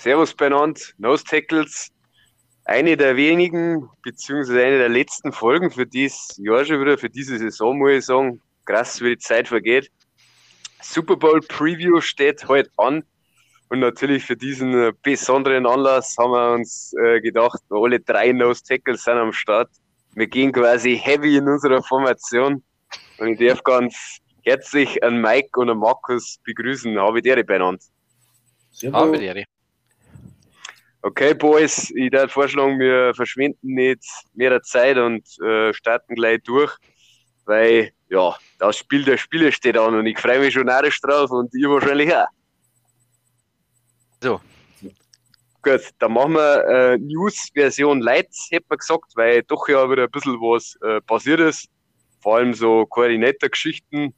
Servus 0.00 0.32
benannt, 0.32 0.94
Nose 0.96 1.24
Tackles. 1.24 1.90
Eine 2.64 2.96
der 2.96 3.16
wenigen, 3.16 3.86
beziehungsweise 4.02 4.64
eine 4.64 4.78
der 4.78 4.88
letzten 4.88 5.30
Folgen 5.30 5.70
für 5.70 5.84
dieses 5.84 6.38
Jahr 6.38 6.64
schon 6.64 6.80
wieder, 6.80 6.96
für 6.96 7.10
diese 7.10 7.36
Saison, 7.36 7.76
muss 7.78 7.90
ich 7.92 8.06
sagen. 8.06 8.40
Krass, 8.64 9.02
wie 9.02 9.10
die 9.10 9.18
Zeit 9.18 9.48
vergeht. 9.48 9.90
Super 10.80 11.16
Bowl 11.16 11.40
Preview 11.42 12.00
steht 12.00 12.48
heute 12.48 12.70
an. 12.78 13.04
Und 13.68 13.80
natürlich 13.80 14.24
für 14.24 14.38
diesen 14.38 14.90
besonderen 15.02 15.66
Anlass 15.66 16.16
haben 16.18 16.32
wir 16.32 16.54
uns 16.54 16.94
äh, 16.94 17.20
gedacht, 17.20 17.60
alle 17.68 18.00
drei 18.00 18.32
Nose 18.32 18.62
Tackles 18.62 19.04
sind 19.04 19.18
am 19.18 19.34
Start. 19.34 19.68
Wir 20.14 20.28
gehen 20.28 20.50
quasi 20.50 20.96
heavy 20.96 21.36
in 21.36 21.46
unserer 21.46 21.82
Formation. 21.82 22.62
Und 23.18 23.38
ich 23.38 23.48
darf 23.48 23.62
ganz 23.64 24.18
herzlich 24.44 25.02
an 25.04 25.20
Mike 25.20 25.60
und 25.60 25.68
an 25.68 25.76
Markus 25.76 26.38
begrüßen. 26.44 26.98
Habe 26.98 27.18
ich 27.18 27.24
dir 27.24 27.44
benannt. 27.44 27.82
Habe 28.94 29.18
dir. 29.18 29.44
Okay, 31.02 31.32
Boys, 31.32 31.90
ich 31.90 32.12
würde 32.12 32.28
vorschlagen, 32.28 32.78
wir 32.78 33.14
verschwinden 33.14 33.74
nicht 33.74 34.04
mehr 34.34 34.60
Zeit 34.62 34.98
und 34.98 35.26
äh, 35.40 35.72
starten 35.72 36.14
gleich 36.14 36.42
durch, 36.42 36.76
weil 37.46 37.92
ja, 38.10 38.36
das 38.58 38.76
Spiel 38.76 39.04
der 39.04 39.16
Spiele 39.16 39.50
steht 39.50 39.78
an 39.78 39.94
und 39.94 40.04
ich 40.04 40.18
freue 40.18 40.40
mich 40.40 40.52
schon 40.52 40.66
narrisch 40.66 41.00
drauf 41.00 41.30
und 41.30 41.54
ihr 41.54 41.70
wahrscheinlich 41.70 42.14
auch. 42.14 42.26
So. 44.22 44.40
Gut, 45.62 45.80
dann 45.98 46.12
machen 46.12 46.34
wir 46.34 46.64
äh, 46.66 46.98
News-Version 46.98 48.00
Light, 48.00 48.28
hätte 48.50 48.66
man 48.68 48.78
gesagt, 48.78 49.12
weil 49.14 49.42
doch 49.44 49.68
ja 49.68 49.90
wieder 49.90 50.04
ein 50.04 50.10
bisschen 50.10 50.34
was 50.34 50.76
äh, 50.82 51.00
passiert 51.00 51.40
ist. 51.40 51.66
Vor 52.20 52.36
allem 52.36 52.52
so 52.52 52.84
Koordinator-Geschichten. 52.84 54.14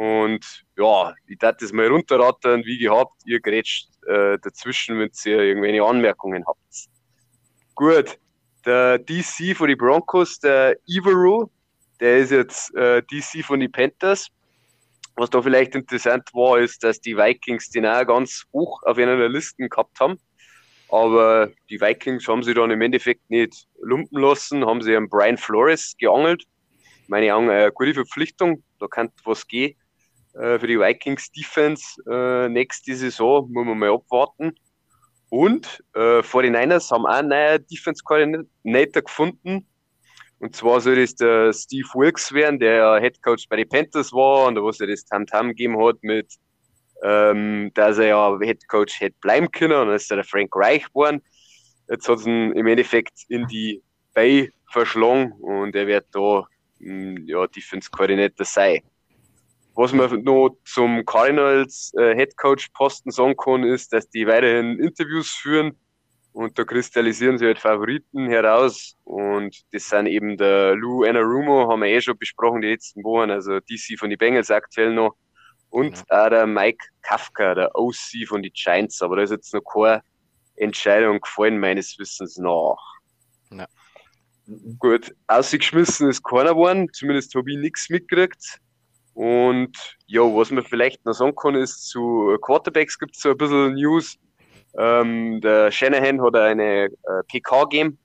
Und 0.00 0.64
ja, 0.78 1.14
ich 1.26 1.36
darf 1.36 1.58
das 1.58 1.74
mal 1.74 1.86
runterrattern, 1.86 2.64
wie 2.64 2.78
gehabt. 2.78 3.20
Ihr 3.26 3.38
grätscht 3.38 3.90
äh, 4.06 4.38
dazwischen, 4.38 4.98
wenn 4.98 5.10
ihr 5.26 5.40
irgendwelche 5.40 5.84
Anmerkungen 5.84 6.42
habt. 6.46 6.88
Gut, 7.74 8.18
der 8.64 8.98
DC 8.98 9.54
von 9.54 9.68
die 9.68 9.76
Broncos, 9.76 10.38
der 10.38 10.78
Ivero, 10.86 11.50
der 12.00 12.16
ist 12.16 12.30
jetzt 12.30 12.74
äh, 12.76 13.02
DC 13.02 13.44
von 13.44 13.60
die 13.60 13.68
Panthers. 13.68 14.28
Was 15.16 15.28
da 15.28 15.42
vielleicht 15.42 15.74
interessant 15.74 16.30
war, 16.32 16.58
ist, 16.58 16.82
dass 16.82 17.02
die 17.02 17.18
Vikings 17.18 17.68
den 17.68 17.84
auch 17.84 18.06
ganz 18.06 18.46
hoch 18.54 18.82
auf 18.84 18.96
einer 18.96 19.18
der 19.18 19.28
Listen 19.28 19.68
gehabt 19.68 20.00
haben. 20.00 20.18
Aber 20.88 21.50
die 21.68 21.78
Vikings 21.78 22.26
haben 22.26 22.42
sie 22.42 22.54
dann 22.54 22.70
im 22.70 22.80
Endeffekt 22.80 23.28
nicht 23.28 23.68
lumpen 23.82 24.18
lassen, 24.18 24.64
haben 24.64 24.80
sie 24.80 24.96
an 24.96 25.10
Brian 25.10 25.36
Flores 25.36 25.94
geangelt. 25.98 26.44
Meine 27.06 27.34
Augen, 27.34 27.50
eine 27.50 27.70
gute 27.70 27.92
Verpflichtung, 27.92 28.64
da 28.78 28.86
kann 28.86 29.10
was 29.24 29.46
gehen. 29.46 29.76
Äh, 30.40 30.58
für 30.58 30.66
die 30.66 30.78
Vikings 30.78 31.30
Defense 31.32 32.00
äh, 32.10 32.48
nächste 32.48 32.94
Saison, 32.96 33.50
muss 33.52 33.66
man 33.66 33.78
mal 33.78 33.92
abwarten. 33.92 34.54
Und 35.28 35.84
äh, 35.94 36.22
49ers 36.22 36.90
haben 36.90 37.06
auch 37.06 37.10
einen 37.10 37.28
neuen 37.28 37.66
Defense 37.66 38.02
Coordinator 38.02 39.02
gefunden. 39.02 39.66
Und 40.38 40.56
zwar 40.56 40.80
soll 40.80 40.96
das 40.96 41.14
der 41.14 41.52
Steve 41.52 41.86
Wilkes 41.94 42.32
werden, 42.32 42.58
der 42.58 42.98
Head 43.00 43.22
Coach 43.22 43.46
bei 43.48 43.56
den 43.56 43.68
Panthers 43.68 44.12
war 44.12 44.46
und 44.46 44.56
wo 44.56 44.70
er 44.70 44.86
das 44.86 45.04
Tam-Tam 45.04 45.48
gegeben 45.48 45.78
hat 45.84 45.96
mit, 46.00 46.32
ähm, 47.04 47.70
dass 47.74 47.98
er 47.98 48.06
ja 48.06 48.38
Head 48.40 48.66
Coach 48.66 48.98
hätte 49.00 49.16
bleiben 49.20 49.50
können 49.50 49.74
und 49.74 49.88
dann 49.88 49.96
ist 49.96 50.10
der 50.10 50.24
Frank 50.24 50.56
Reich 50.56 50.86
geworden. 50.86 51.22
Jetzt 51.90 52.08
hat 52.08 52.24
ihn 52.24 52.52
im 52.52 52.66
Endeffekt 52.66 53.24
in 53.28 53.46
die 53.48 53.82
Bay 54.14 54.50
verschlagen 54.70 55.32
und 55.32 55.76
er 55.76 55.86
wird 55.86 56.06
da 56.12 56.46
mh, 56.78 57.18
hm, 57.18 57.26
ja, 57.26 57.46
Defense 57.46 57.90
Coordinator 57.90 58.46
sein. 58.46 58.80
Was 59.80 59.94
man 59.94 60.22
noch 60.24 60.50
zum 60.66 61.06
Cardinals 61.06 61.90
äh, 61.96 62.14
Head 62.14 62.36
Coach 62.36 62.68
Posten 62.74 63.10
sagen 63.10 63.34
kann, 63.34 63.64
ist, 63.64 63.94
dass 63.94 64.10
die 64.10 64.26
weiterhin 64.26 64.78
Interviews 64.78 65.30
führen 65.30 65.74
und 66.32 66.58
da 66.58 66.64
kristallisieren 66.64 67.38
sie 67.38 67.46
halt 67.46 67.58
Favoriten 67.58 68.28
heraus 68.28 68.94
und 69.04 69.56
das 69.72 69.88
sind 69.88 70.04
eben 70.04 70.36
der 70.36 70.74
Lou 70.74 71.04
Anarumo, 71.04 71.66
haben 71.66 71.80
wir 71.80 71.88
eh 71.88 72.00
schon 72.02 72.18
besprochen 72.18 72.60
die 72.60 72.68
letzten 72.68 73.02
Wochen, 73.04 73.30
also 73.30 73.58
DC 73.58 73.98
von 73.98 74.10
den 74.10 74.18
Bengals 74.18 74.50
aktuell 74.50 74.92
noch 74.92 75.14
und 75.70 75.96
ja. 76.10 76.26
auch 76.26 76.28
der 76.28 76.46
Mike 76.46 76.84
Kafka, 77.00 77.54
der 77.54 77.74
OC 77.74 78.28
von 78.28 78.42
den 78.42 78.52
Giants, 78.52 79.00
aber 79.00 79.16
da 79.16 79.22
ist 79.22 79.30
jetzt 79.30 79.54
noch 79.54 79.62
keine 79.62 80.02
Entscheidung 80.56 81.22
gefallen, 81.22 81.58
meines 81.58 81.98
Wissens 81.98 82.36
nach. 82.36 82.76
Ja. 83.50 83.66
Gut, 84.78 85.14
ausgeschmissen 85.26 86.10
ist 86.10 86.22
keiner 86.22 86.50
geworden, 86.50 86.86
zumindest 86.92 87.34
habe 87.34 87.50
ich 87.50 87.56
nichts 87.56 87.88
mitgekriegt. 87.88 88.60
Und 89.14 89.76
ja, 90.06 90.22
was 90.22 90.50
man 90.50 90.64
vielleicht 90.64 91.04
noch 91.04 91.14
sagen 91.14 91.34
kann, 91.34 91.54
ist 91.54 91.88
zu 91.88 92.36
Quarterbacks 92.42 92.98
gibt 92.98 93.16
es 93.16 93.22
so 93.22 93.30
ein 93.30 93.36
bisschen 93.36 93.74
News. 93.74 94.16
Ähm, 94.78 95.40
der 95.40 95.70
Shanahan 95.70 96.22
hat 96.22 96.36
eine 96.36 96.84
äh, 96.84 97.22
PK 97.28 97.64
gegeben 97.64 97.98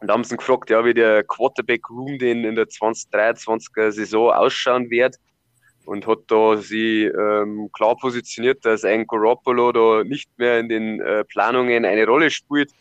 und 0.00 0.10
haben 0.10 0.24
sie 0.24 0.36
gefragt, 0.36 0.70
ja, 0.70 0.84
wie 0.84 0.94
der 0.94 1.24
Quarterback-Room 1.24 2.18
den 2.18 2.44
in 2.44 2.54
der 2.56 2.66
2023er 2.66 3.90
Saison 3.90 4.32
ausschauen 4.32 4.90
wird. 4.90 5.16
Und 5.86 6.06
hat 6.06 6.20
da 6.28 6.56
sie 6.56 7.04
ähm, 7.04 7.68
klar 7.74 7.94
positioniert, 7.96 8.64
dass 8.64 8.84
ein 8.84 9.06
Garoppolo 9.06 9.70
da 9.70 10.02
nicht 10.02 10.30
mehr 10.38 10.58
in 10.58 10.70
den 10.70 11.00
äh, 11.00 11.24
Planungen 11.24 11.84
eine 11.84 12.06
Rolle 12.06 12.30
spielt. 12.30 12.72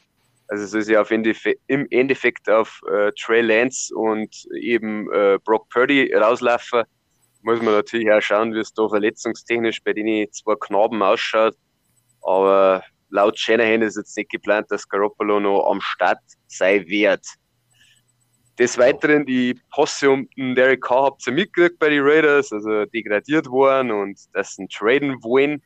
Also 0.47 0.63
es 0.63 0.73
ist 0.73 0.89
ja 0.89 1.01
auf 1.01 1.11
Endeffekt, 1.11 1.59
im 1.67 1.85
Endeffekt 1.89 2.49
auf 2.49 2.79
äh, 2.89 3.11
Trey 3.19 3.41
Lance 3.41 3.93
und 3.93 4.45
eben 4.57 5.11
äh, 5.11 5.37
Brock 5.43 5.67
Purdy 5.69 6.13
rauslaufen 6.13 6.83
muss 7.43 7.61
man 7.61 7.73
natürlich 7.73 8.11
auch 8.11 8.21
schauen, 8.21 8.53
wie 8.53 8.59
es 8.59 8.73
da 8.73 8.87
verletzungstechnisch 8.87 9.83
bei 9.83 9.93
den 9.93 10.31
zwei 10.31 10.55
Knaben 10.59 11.01
ausschaut. 11.01 11.55
Aber 12.21 12.83
laut 13.09 13.37
Shanahan 13.37 13.81
ist 13.81 13.97
jetzt 13.97 14.17
nicht 14.17 14.31
geplant, 14.31 14.67
dass 14.69 14.87
Garoppolo 14.87 15.39
noch 15.39 15.69
am 15.69 15.81
Start 15.81 16.19
sein 16.47 16.85
wird. 16.87 17.25
Des 18.59 18.77
Weiteren, 18.77 19.25
die 19.25 19.59
Posse 19.71 20.11
um 20.11 20.29
den 20.37 20.53
Derek 20.53 20.81
Carr 20.81 21.05
habt 21.05 21.25
ihr 21.25 21.33
mitgekriegt 21.33 21.79
bei 21.79 21.89
den 21.89 22.03
Raiders, 22.03 22.51
also 22.51 22.85
degradiert 22.85 23.47
worden 23.47 23.91
und 23.91 24.19
das 24.33 24.57
ein 24.59 24.69
Traden 24.69 25.23
wollen. 25.23 25.63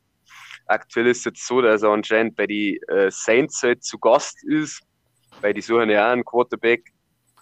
Aktuell 0.68 1.08
ist 1.08 1.20
es 1.20 1.26
jetzt 1.26 1.48
so, 1.48 1.62
dass 1.62 1.84
er 1.84 1.90
anscheinend 1.90 2.36
bei 2.36 2.48
den 2.48 2.78
äh, 2.88 3.12
Saints 3.12 3.62
halt 3.62 3.84
zu 3.84 4.00
Gast 4.00 4.38
ist, 4.46 4.82
weil 5.42 5.54
die 5.54 5.62
suchen 5.62 5.90
ja 5.90 6.08
auch 6.08 6.14
einen 6.14 6.24
Quarterback. 6.26 6.84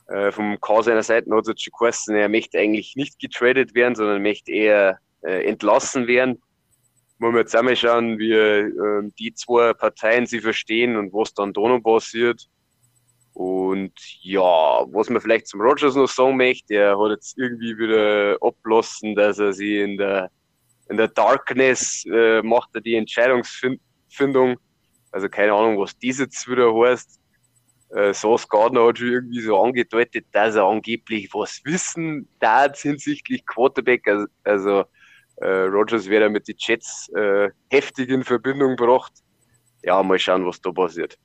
Äh, 0.07 0.31
vom 0.31 0.59
K 0.61 0.83
seiner 0.83 1.03
Seite 1.03 1.31
hat 1.35 1.47
es 1.47 1.61
schon 1.61 1.73
geheißen, 1.77 2.15
er 2.15 2.29
möchte 2.29 2.59
eigentlich 2.59 2.95
nicht 2.95 3.19
getradet 3.19 3.73
werden, 3.73 3.95
sondern 3.95 4.21
möchte 4.21 4.51
eher 4.51 4.99
äh, 5.21 5.47
entlassen 5.47 6.07
werden. 6.07 6.41
Wollen 7.17 7.33
wir 7.33 7.41
jetzt 7.41 7.55
einmal 7.55 7.75
schauen, 7.75 8.19
wie 8.19 8.33
äh, 8.33 9.09
die 9.17 9.33
zwei 9.33 9.73
Parteien 9.73 10.27
sie 10.27 10.41
verstehen 10.41 10.95
und 10.95 11.11
was 11.13 11.33
dann 11.33 11.53
da 11.53 11.61
noch 11.61 11.79
passiert. 11.79 12.47
Und 13.33 13.93
ja, 14.21 14.41
was 14.41 15.09
man 15.09 15.21
vielleicht 15.21 15.47
zum 15.47 15.61
Rogers 15.61 15.95
noch 15.95 16.07
sagen 16.07 16.37
möchte, 16.37 16.75
er 16.75 16.99
hat 16.99 17.11
jetzt 17.11 17.37
irgendwie 17.37 17.77
wieder 17.77 18.37
ablassen, 18.41 19.15
dass 19.15 19.39
er 19.39 19.53
sie 19.53 19.79
in 19.79 19.97
der, 19.97 20.29
in 20.89 20.97
der 20.97 21.07
Darkness 21.07 22.05
äh, 22.05 22.41
macht 22.43 22.69
er 22.75 22.81
die 22.81 22.95
Entscheidungsfindung. 22.95 24.57
Also 25.11 25.29
keine 25.29 25.53
Ahnung, 25.53 25.79
was 25.79 25.97
das 25.99 26.19
jetzt 26.19 26.47
wieder 26.47 26.73
heißt 26.73 27.19
äh, 27.95 28.13
Sauce 28.13 28.47
Gardner 28.49 28.87
hat 28.87 28.97
schon 28.97 29.07
irgendwie 29.07 29.41
so 29.41 29.57
angedeutet, 29.61 30.25
dass 30.33 30.55
er 30.55 30.65
angeblich 30.65 31.29
was 31.33 31.61
wissen 31.63 32.27
darf 32.39 32.81
hinsichtlich 32.81 33.45
Quarterback. 33.45 34.05
Also, 34.07 34.25
also 34.43 34.83
äh, 35.37 35.47
Rogers 35.47 36.07
wäre 36.07 36.29
mit 36.29 36.47
den 36.47 36.55
Jets 36.57 37.09
äh, 37.15 37.49
heftig 37.69 38.09
in 38.09 38.23
Verbindung 38.23 38.75
gebracht. 38.75 39.13
Ja, 39.81 40.03
mal 40.03 40.19
schauen, 40.19 40.45
was 40.45 40.59
da 40.59 40.71
passiert. 40.71 41.17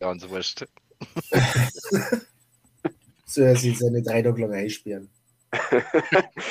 Ganz 0.00 0.28
wurscht. 0.28 0.66
so, 3.26 3.42
er 3.42 3.56
sich 3.56 3.78
seine 3.78 4.02
drei 4.02 4.22
Tage 4.22 4.40
lang 4.42 4.52
einsperren. 4.52 5.08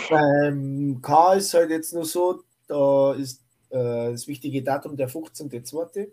Beim 0.09 0.99
K 1.01 1.33
ist 1.33 1.53
halt 1.53 1.69
jetzt 1.69 1.94
nur 1.94 2.05
so, 2.05 2.44
da 2.67 3.13
ist 3.13 3.41
äh, 3.69 4.11
das 4.11 4.27
wichtige 4.27 4.61
Datum 4.61 4.95
der 4.95 5.09
15.2. 5.09 6.07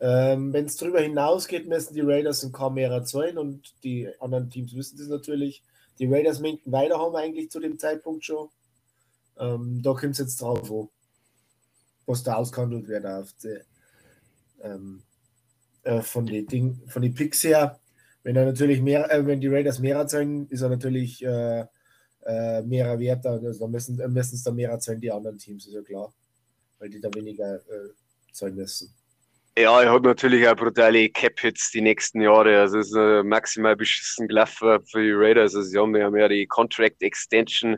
Ähm, 0.00 0.52
Wenn 0.52 0.66
es 0.66 0.76
darüber 0.76 1.00
hinausgeht, 1.00 1.66
müssen 1.66 1.94
die 1.94 2.02
Raiders 2.02 2.44
ein 2.44 2.52
Kamera 2.52 3.04
zahlen 3.04 3.36
und 3.36 3.74
die 3.82 4.08
anderen 4.20 4.48
Teams 4.48 4.74
wissen 4.74 4.98
das 4.98 5.08
natürlich. 5.08 5.62
Die 5.98 6.06
Raiders 6.06 6.40
minken 6.40 6.70
weiter 6.70 6.98
haben 6.98 7.16
eigentlich 7.16 7.50
zu 7.50 7.58
dem 7.58 7.78
Zeitpunkt 7.78 8.24
schon. 8.24 8.48
Ähm, 9.38 9.82
da 9.82 9.94
kommt 9.94 10.12
es 10.12 10.18
jetzt 10.18 10.40
drauf, 10.40 10.68
wo, 10.68 10.90
was 12.06 12.22
da 12.22 12.36
ausgehandelt 12.36 13.04
auf 13.04 13.32
die, 13.42 13.58
ähm, 14.62 15.02
äh, 15.82 16.00
von 16.02 16.26
den 16.26 16.46
Ding, 16.46 16.80
von 16.86 17.02
den 17.02 17.14
Picks 17.14 17.42
her. 17.42 17.80
Wenn 18.22 18.36
er 18.36 18.44
natürlich 18.44 18.80
mehr, 18.80 19.10
äh, 19.12 19.26
wenn 19.26 19.40
die 19.40 19.48
Raiders 19.48 19.80
mehr 19.80 20.06
zahlen, 20.06 20.48
ist 20.48 20.62
er 20.62 20.68
natürlich 20.68 21.24
äh, 21.24 21.66
äh, 22.24 22.62
mehrer 22.62 22.98
Wert. 23.00 23.26
Also 23.26 23.58
da 23.58 23.66
müssen, 23.66 23.96
müssen 24.12 24.34
es 24.36 24.42
dann 24.44 24.54
mehr 24.54 24.78
zahlen, 24.78 25.00
die 25.00 25.10
anderen 25.10 25.38
Teams, 25.38 25.66
ist 25.66 25.74
ja 25.74 25.82
klar. 25.82 26.12
Weil 26.78 26.90
die 26.90 27.00
da 27.00 27.12
weniger 27.14 27.56
äh, 27.56 27.90
zahlen 28.32 28.54
müssen. 28.54 28.94
Ja, 29.58 29.82
er 29.82 29.90
hat 29.90 30.02
natürlich 30.02 30.46
auch 30.46 30.54
brutale 30.54 31.08
Cap-Hits 31.08 31.72
die 31.72 31.80
nächsten 31.80 32.20
Jahre. 32.20 32.60
Also 32.60 32.78
es 32.78 32.90
ist 32.90 32.96
äh, 32.96 33.24
maximal 33.24 33.74
beschissen 33.74 34.28
gelaufen 34.28 34.78
für 34.86 35.02
die 35.02 35.10
Raiders. 35.10 35.56
Also 35.56 35.68
sie 35.68 35.76
haben 35.76 35.96
ja 35.96 36.08
mehr 36.10 36.28
die 36.28 36.46
Contract 36.46 37.02
Extension 37.02 37.76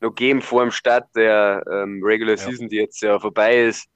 noch 0.00 0.14
geben 0.14 0.40
vor 0.40 0.62
dem 0.62 0.70
Start 0.70 1.04
der 1.14 1.62
ähm, 1.70 2.02
Regular 2.02 2.36
ja. 2.36 2.42
Season, 2.42 2.70
die 2.70 2.76
jetzt 2.76 3.02
ja 3.02 3.20
vorbei 3.20 3.64
ist. 3.64 3.86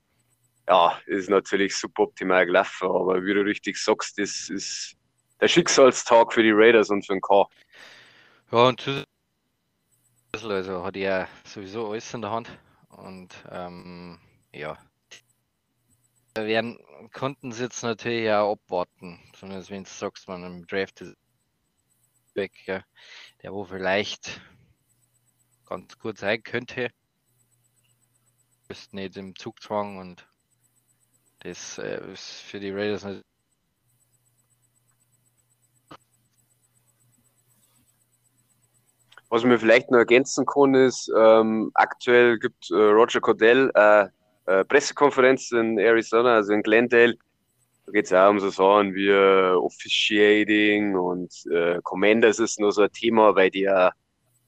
Ja, 0.69 0.99
ist 1.07 1.31
natürlich 1.31 1.75
super 1.75 2.03
optimal 2.03 2.45
gelaufen, 2.45 2.87
aber 2.87 3.25
wie 3.25 3.33
du 3.33 3.41
richtig 3.41 3.79
sagst, 3.79 4.19
das 4.19 4.51
ist 4.51 4.95
der 5.41 5.49
Schicksalstag 5.49 6.35
für 6.35 6.43
die 6.43 6.53
Raiders 6.53 6.91
und 6.91 7.07
für 7.07 7.15
den 7.15 7.23
K. 7.23 7.47
Ja, 8.51 8.69
und 8.69 9.07
also 10.33 10.85
hat 10.85 10.97
er 10.99 11.29
sowieso 11.45 11.89
alles 11.89 12.13
in 12.13 12.21
der 12.21 12.31
Hand. 12.31 12.51
Und 12.91 13.31
ähm, 13.51 14.19
ja, 14.53 14.77
werden, 16.35 16.79
konnten 17.13 17.53
sie 17.53 17.65
jetzt 17.65 17.83
natürlich 17.83 18.31
auch 18.31 18.53
abwarten, 18.53 19.21
sondern 19.37 19.69
wenn 19.69 19.85
du 19.85 19.91
sagst, 19.91 20.29
man 20.29 20.45
im 20.45 20.67
Draft 20.67 21.01
ist 21.01 21.17
weg, 22.35 22.53
ja, 22.67 22.83
der 23.43 23.53
wo 23.53 23.65
vielleicht 23.65 24.41
ganz 25.67 25.99
gut 25.99 26.19
sein 26.19 26.43
könnte, 26.43 26.91
ist 28.69 28.95
nicht 28.95 29.17
im 29.17 29.37
Zugzwang 29.37 29.99
und 29.99 30.27
das 31.41 31.79
äh, 31.79 32.13
ist 32.13 32.41
für 32.41 32.61
die 32.61 32.71
Raiders 32.71 33.05
nicht 33.05 33.25
Was 39.29 39.45
mir 39.45 39.59
vielleicht 39.59 39.91
noch 39.91 39.97
ergänzen 39.97 40.45
kann, 40.45 40.75
ist, 40.75 41.11
ähm, 41.17 41.71
aktuell 41.73 42.39
gibt 42.39 42.71
äh, 42.71 42.75
Roger 42.75 43.23
Cordell 43.23 43.71
äh, 43.75 44.09
äh, 44.47 44.65
Pressekonferenz 44.65 45.51
in 45.53 45.79
Arizona, 45.79 46.37
also 46.37 46.53
in 46.53 46.63
Glendale. 46.63 47.17
Da 47.87 47.93
geht 47.93 48.07
es 48.07 48.13
auch 48.13 48.31
um 48.31 48.39
so 48.39 48.51
Sachen 48.51 48.95
wie 48.95 49.09
äh, 49.09 49.55
Officiating 49.55 50.97
und 50.97 51.33
äh, 51.53 51.81
Commanders 51.83 52.39
ist 52.39 52.61
nur 52.61 52.73
so 52.73 52.83
ein 52.83 52.93
Thema, 52.93 53.35
weil 53.35 53.51
die 53.51 53.63
ja 53.63 53.93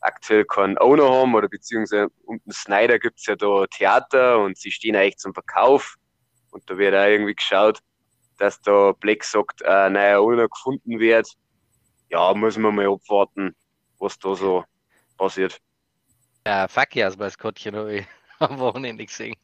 aktuell 0.01 0.45
keinen 0.45 0.79
Owner 0.79 1.11
haben 1.11 1.35
oder 1.35 1.49
beziehungsweise 1.49 2.09
unten 2.25 2.53
Snyder 2.53 2.99
gibt 2.99 3.19
es 3.19 3.27
ja 3.27 3.37
da 3.37 3.67
Theater 3.67 4.39
und 4.39 4.59
sie 4.59 4.71
stehen 4.71 4.97
eigentlich 4.97 5.17
zum 5.17 5.33
Verkauf. 5.33 5.97
Und 6.51 6.69
da 6.69 6.77
wird 6.79 6.95
auch 6.95 7.07
irgendwie 7.07 7.35
geschaut, 7.35 7.81
dass 8.39 8.61
da 8.61 8.93
Black 8.93 9.25
sagt, 9.25 9.65
ein 9.65 9.95
neuer 9.95 10.21
Owner 10.21 10.49
gefunden 10.49 11.01
wird. 11.01 11.29
Ja, 12.11 12.33
muss 12.35 12.59
man 12.59 12.75
mal 12.75 12.87
abwarten, 12.87 13.57
was 13.99 14.19
da 14.19 14.35
so 14.35 14.65
passiert. 15.17 15.59
Ja, 16.47 16.69
fuck 16.69 16.95
ja, 16.95 17.07
das 17.07 17.17
Maskottchen 17.17 17.75
ich 17.89 18.07
am 18.51 18.59
Wochenende 18.59 19.05
gesehen. 19.07 19.37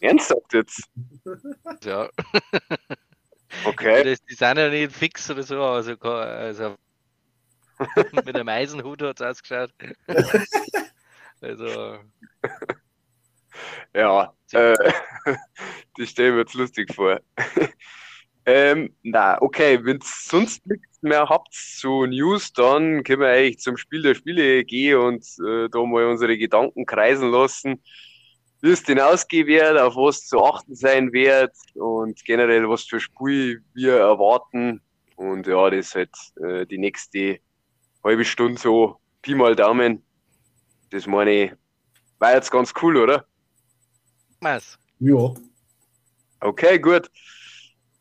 Ernsthaft 0.00 0.52
jetzt? 0.52 0.88
Ja. 1.82 2.08
Okay. 3.64 4.04
Das, 4.04 4.22
die 4.24 4.34
sind 4.34 4.58
ja 4.58 4.68
nicht 4.68 4.92
fix 4.92 5.30
oder 5.30 5.42
so, 5.42 5.62
also, 5.62 5.92
also 6.00 6.76
mit 8.12 8.34
einem 8.34 8.48
Eisenhut 8.48 9.02
hat 9.02 9.20
es 9.20 9.26
ausgeschaut. 9.26 9.72
also. 11.40 11.98
Ja, 13.94 14.34
äh, 14.52 14.74
das 15.96 16.10
stelle 16.10 16.28
ich 16.28 16.34
mir 16.34 16.40
jetzt 16.40 16.54
lustig 16.54 16.92
vor. 16.94 17.20
Ähm, 18.46 18.94
na, 19.02 19.40
okay, 19.40 19.82
wenn 19.84 19.98
es 19.98 20.26
sonst 20.26 20.66
nichts 20.66 21.00
mehr 21.00 21.28
habt 21.28 21.54
zu 21.54 22.04
News, 22.06 22.52
dann 22.52 23.02
können 23.02 23.22
wir 23.22 23.28
eigentlich 23.28 23.60
zum 23.60 23.76
Spiel 23.76 24.02
der 24.02 24.14
Spiele 24.14 24.64
gehen 24.64 24.98
und 24.98 25.24
äh, 25.46 25.68
da 25.70 25.84
mal 25.84 26.06
unsere 26.06 26.36
Gedanken 26.36 26.84
kreisen 26.84 27.30
lassen, 27.30 27.82
wie 28.60 28.70
es 28.70 28.82
denn 28.82 29.00
ausgehen 29.00 29.46
wird, 29.46 29.78
auf 29.78 29.96
was 29.96 30.26
zu 30.26 30.42
achten 30.42 30.74
sein 30.74 31.12
wird 31.12 31.52
und 31.74 32.22
generell 32.24 32.68
was 32.68 32.84
für 32.84 33.00
Spiel 33.00 33.62
wir 33.72 33.96
erwarten. 33.96 34.82
Und 35.16 35.46
ja, 35.46 35.70
das 35.70 35.86
ist 35.86 35.94
halt 35.94 36.16
äh, 36.42 36.66
die 36.66 36.78
nächste 36.78 37.38
halbe 38.02 38.24
Stunde 38.24 38.60
so 38.60 38.96
Pi 39.22 39.34
mal 39.34 39.56
Daumen. 39.56 40.04
Das 40.90 41.06
meine 41.06 41.30
ich, 41.30 41.52
war 42.18 42.34
jetzt 42.34 42.50
ganz 42.50 42.74
cool, 42.82 42.96
oder? 42.98 43.24
Was? 44.40 44.78
Ja. 44.98 45.34
Okay, 46.40 46.78
gut. 46.78 47.10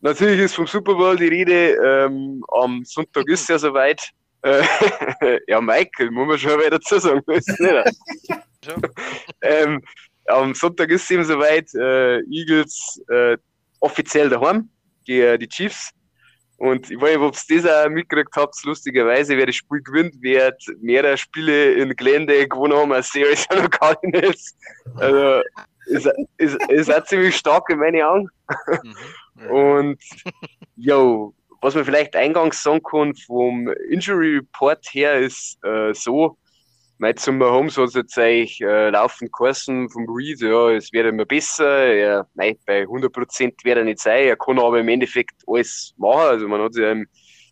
Natürlich 0.04 0.42
ist 0.42 0.56
vom 0.56 0.68
Super 0.68 0.96
Bowl 0.96 1.16
die 1.16 1.30
Rede. 1.30 1.78
Ähm, 1.82 2.44
am 2.50 2.84
Sonntag 2.84 3.26
ist 3.30 3.44
es 3.44 3.48
ja 3.48 3.58
soweit. 3.58 4.02
Äh, 4.42 4.62
ja, 5.48 5.62
Michael, 5.62 6.12
muss 6.12 6.28
man 6.28 6.38
schon 6.38 6.60
wieder 6.60 6.72
dazu 6.72 7.00
sagen. 7.00 7.22
ähm, 9.42 9.82
am 10.28 10.54
Sonntag 10.54 10.90
ist 10.90 11.04
es 11.06 11.12
eben 11.12 11.24
soweit. 11.24 11.74
Äh, 11.74 12.20
Eagles 12.30 13.02
äh, 13.08 13.38
offiziell 13.80 14.28
daheim 14.28 14.70
gegen 15.06 15.40
die 15.40 15.48
Chiefs. 15.48 15.92
Und 16.58 16.92
ich 16.92 17.00
weiß 17.00 17.18
nicht, 17.18 17.26
ob 17.26 17.38
ihr 17.50 17.62
das 17.62 17.72
auch 17.72 17.90
mitgekriegt 17.90 18.36
habt, 18.36 18.62
lustigerweise, 18.66 19.38
wer 19.38 19.46
das 19.46 19.56
Spiel 19.56 19.82
gewinnt, 19.82 20.22
wird 20.22 20.62
mehrere 20.82 21.18
Spiele 21.18 21.76
in 21.76 21.96
Glendale 21.96 22.50
gewonnen 22.50 22.74
haben 22.74 22.92
als 22.92 23.10
die 23.12 23.24
Arizona 23.24 23.70
Cardinals. 23.70 24.54
Also, 24.98 25.42
ist, 25.94 26.10
ist, 26.38 26.70
ist 26.70 26.94
auch 26.94 27.04
ziemlich 27.04 27.36
stark 27.36 27.70
in 27.70 27.80
meinen 27.80 28.02
Augen. 28.02 28.30
Mhm. 29.36 29.50
Und, 29.50 30.04
yo, 30.76 31.34
was 31.62 31.76
man 31.76 31.86
vielleicht 31.86 32.16
eingangs 32.16 32.62
sagen 32.62 32.84
kann, 32.84 33.16
vom 33.16 33.70
Injury 33.90 34.38
Report 34.38 34.86
her 34.92 35.20
ist 35.20 35.58
äh, 35.64 35.94
so, 35.94 36.38
mein 36.98 37.18
zum 37.18 37.38
Mahomes 37.38 37.78
hat 37.78 37.94
jetzt 37.96 38.18
eigentlich 38.18 38.62
äh, 38.62 38.90
laufend 38.90 39.32
geheißen 39.34 39.90
vom 39.90 40.06
Reed, 40.10 40.40
ja, 40.42 40.72
es 40.72 40.94
wäre 40.94 41.10
immer 41.10 41.26
besser. 41.26 41.68
Er, 41.68 42.28
nein, 42.34 42.56
bei 42.66 42.84
100% 42.84 43.54
wird 43.64 43.78
er 43.78 43.84
nicht 43.84 44.00
sein. 44.00 44.28
Er 44.28 44.38
kann 44.38 44.60
aber 44.60 44.80
im 44.80 44.88
Endeffekt 44.88 45.42
alles 45.48 45.94
machen. 45.98 46.22
Also 46.22 46.48
man 46.48 46.62
hat 46.62 46.76
ja 46.76 46.92
im 46.92 47.08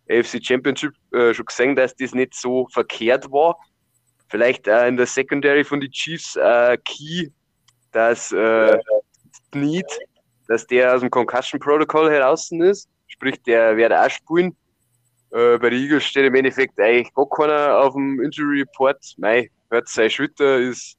AFC 0.09 0.41
Championship 0.41 0.93
äh, 1.11 1.33
schon 1.33 1.45
gesehen, 1.45 1.75
dass 1.75 1.95
das 1.95 2.13
nicht 2.13 2.33
so 2.33 2.67
verkehrt 2.71 3.31
war. 3.31 3.57
Vielleicht 4.29 4.69
auch 4.69 4.85
in 4.85 4.95
der 4.95 5.05
Secondary 5.05 5.63
von 5.63 5.81
den 5.81 5.91
Chiefs 5.91 6.37
äh, 6.37 6.77
Key, 6.85 7.29
dass 7.91 8.31
äh, 8.31 8.77
Need, 9.53 9.85
dass 10.47 10.65
der 10.67 10.95
aus 10.95 11.01
dem 11.01 11.09
Concussion 11.09 11.59
Protocol 11.59 12.11
heraus 12.11 12.51
ist. 12.51 12.89
Sprich, 13.07 13.41
der 13.43 13.75
wird 13.77 13.93
auch 13.93 14.09
spielen. 14.09 14.55
Äh, 15.31 15.57
bei 15.57 15.69
den 15.69 15.81
Eagles 15.83 16.03
steht 16.03 16.25
im 16.25 16.35
Endeffekt 16.35 16.79
eigentlich 16.79 17.13
gar 17.13 17.29
keiner 17.29 17.79
auf 17.79 17.93
dem 17.93 18.21
Injury 18.21 18.61
Report. 18.61 18.97
Mei, 19.17 19.49
hört 19.69 19.87
sein 19.87 20.09
Schritter 20.09 20.57
ist 20.59 20.97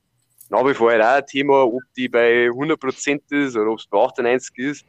nach 0.53 0.67
wie 0.67 0.75
vor 0.75 0.91
halt 0.91 1.03
auch 1.03 1.17
ein 1.17 1.27
Thema, 1.27 1.65
ob 1.65 1.83
die 1.97 2.11
bei 2.11 2.47
100% 2.49 3.21
ist 3.31 3.57
oder 3.57 3.71
ob 3.71 3.79
es 3.79 3.87
bei 3.87 3.99
98 3.99 4.59
ist. 4.59 4.85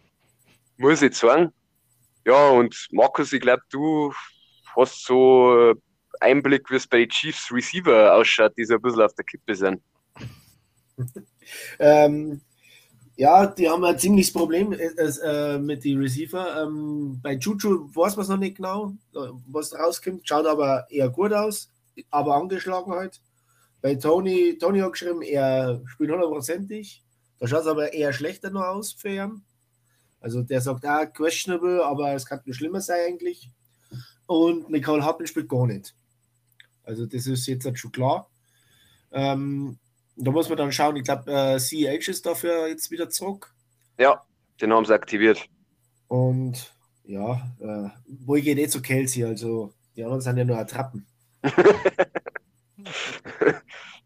Muss 0.75 1.01
ich 1.01 1.15
sagen. 1.15 1.53
Ja, 2.25 2.49
und 2.49 2.87
Markus, 2.91 3.31
ich 3.31 3.39
glaube, 3.39 3.63
du 3.69 4.13
hast 4.75 5.05
so 5.05 5.73
Einblick, 6.19 6.69
wie 6.69 6.75
es 6.75 6.85
bei 6.85 6.99
den 6.99 7.09
Chiefs 7.09 7.49
Receiver 7.49 8.13
ausschaut, 8.13 8.51
die 8.57 8.65
so 8.65 8.75
ein 8.75 8.81
bisschen 8.81 9.01
auf 9.01 9.13
der 9.13 9.23
Kippe 9.23 9.55
sind. 9.55 9.81
ähm, 11.79 12.41
ja, 13.15 13.45
die 13.45 13.69
haben 13.69 13.83
ein 13.83 13.99
ziemliches 13.99 14.33
Problem 14.33 14.73
äh, 14.73 14.87
äh, 14.87 15.59
mit 15.59 15.83
den 15.83 15.99
Receiver. 15.99 16.63
Ähm, 16.63 17.19
bei 17.21 17.33
Juju 17.33 17.89
weiß 17.93 18.15
man 18.15 18.23
es 18.23 18.29
noch 18.29 18.37
nicht 18.37 18.57
genau, 18.57 18.93
äh, 19.13 19.29
was 19.47 19.73
rauskommt. 19.73 20.27
Schaut 20.27 20.45
aber 20.45 20.87
eher 20.89 21.09
gut 21.09 21.31
aus, 21.31 21.69
aber 22.09 22.35
angeschlagen 22.35 22.91
halt. 22.91 23.21
Bei 23.81 23.95
Tony, 23.95 24.57
Tony 24.57 24.79
hat 24.79 24.93
geschrieben, 24.93 25.21
er 25.21 25.81
spielt 25.85 26.11
hundertprozentig. 26.11 27.03
Da 27.39 27.47
schaut 27.47 27.61
es 27.61 27.67
aber 27.67 27.93
eher 27.93 28.13
schlechter 28.13 28.49
noch 28.49 28.63
aus 28.63 28.93
für 28.93 29.09
ihn. 29.09 29.43
Also 30.19 30.41
der 30.41 30.61
sagt 30.61 30.85
auch 30.85 31.05
questionable, 31.13 31.85
aber 31.85 32.13
es 32.13 32.25
kann 32.25 32.39
nur 32.45 32.55
schlimmer 32.55 32.81
sein 32.81 32.99
eigentlich. 33.07 33.49
Und 34.25 34.69
Nicole 34.69 35.03
Happel 35.03 35.27
spielt 35.27 35.49
gar 35.49 35.67
nicht. 35.67 35.93
Also 36.83 37.05
das 37.05 37.27
ist 37.27 37.45
jetzt 37.45 37.77
schon 37.77 37.91
klar. 37.91 38.29
Ähm, 39.11 39.77
da 40.15 40.31
muss 40.31 40.49
man 40.49 40.57
dann 40.57 40.71
schauen, 40.71 40.95
ich 40.95 41.03
glaube, 41.03 41.31
äh, 41.31 41.59
CH 41.59 42.07
ist 42.07 42.25
dafür 42.25 42.67
jetzt 42.67 42.91
wieder 42.91 43.09
zurück. 43.09 43.53
Ja, 43.97 44.23
den 44.61 44.71
haben 44.73 44.85
sie 44.85 44.93
aktiviert. 44.93 45.47
Und 46.07 46.73
ja, 47.03 47.41
äh, 47.59 47.89
wo 48.05 48.35
ich 48.35 48.43
gehe 48.43 48.55
nicht 48.55 48.71
zu 48.71 48.81
Kelsey, 48.81 49.23
also 49.25 49.73
die 49.95 50.03
anderen 50.03 50.21
sind 50.21 50.37
ja 50.37 50.45
nur 50.45 50.57
Attrappen. 50.57 51.05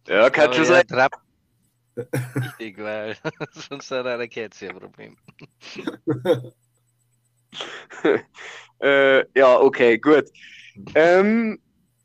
ja, 0.07 0.29
kann 0.29 0.53
schon 0.53 0.65
sein. 0.65 0.81
Attrappen. 0.81 1.21
Richtig, 1.97 2.77
weil 2.83 3.15
sonst 3.51 3.91
hat 3.91 4.05
er 4.05 4.27
Kelsey 4.27 4.69
ein 4.69 4.77
Problem. 4.77 5.17
äh, 8.79 9.25
ja, 9.37 9.59
okay, 9.59 9.97
gut. 9.97 10.25
Ähm, 10.95 11.59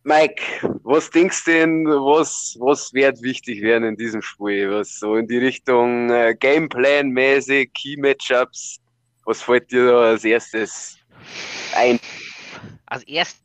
Mike, 0.04 0.42
was 0.82 1.10
denkst 1.10 1.44
du 1.44 1.50
denn, 1.52 1.86
was, 1.86 2.56
was 2.58 2.92
wird 2.92 3.22
wichtig 3.22 3.62
werden 3.62 3.84
in 3.84 3.96
diesem 3.96 4.20
Spiel? 4.20 4.70
Was 4.72 4.98
so 4.98 5.16
in 5.16 5.28
die 5.28 5.38
Richtung 5.38 6.10
äh, 6.10 6.34
Gameplan-mäßig, 6.38 7.72
Key-Matchups? 7.72 8.78
Was 9.24 9.42
fällt 9.42 9.70
dir 9.70 9.86
da 9.86 10.00
als 10.10 10.24
erstes 10.24 10.98
ein? 11.76 12.00
Als 12.86 13.04
erstes 13.04 13.44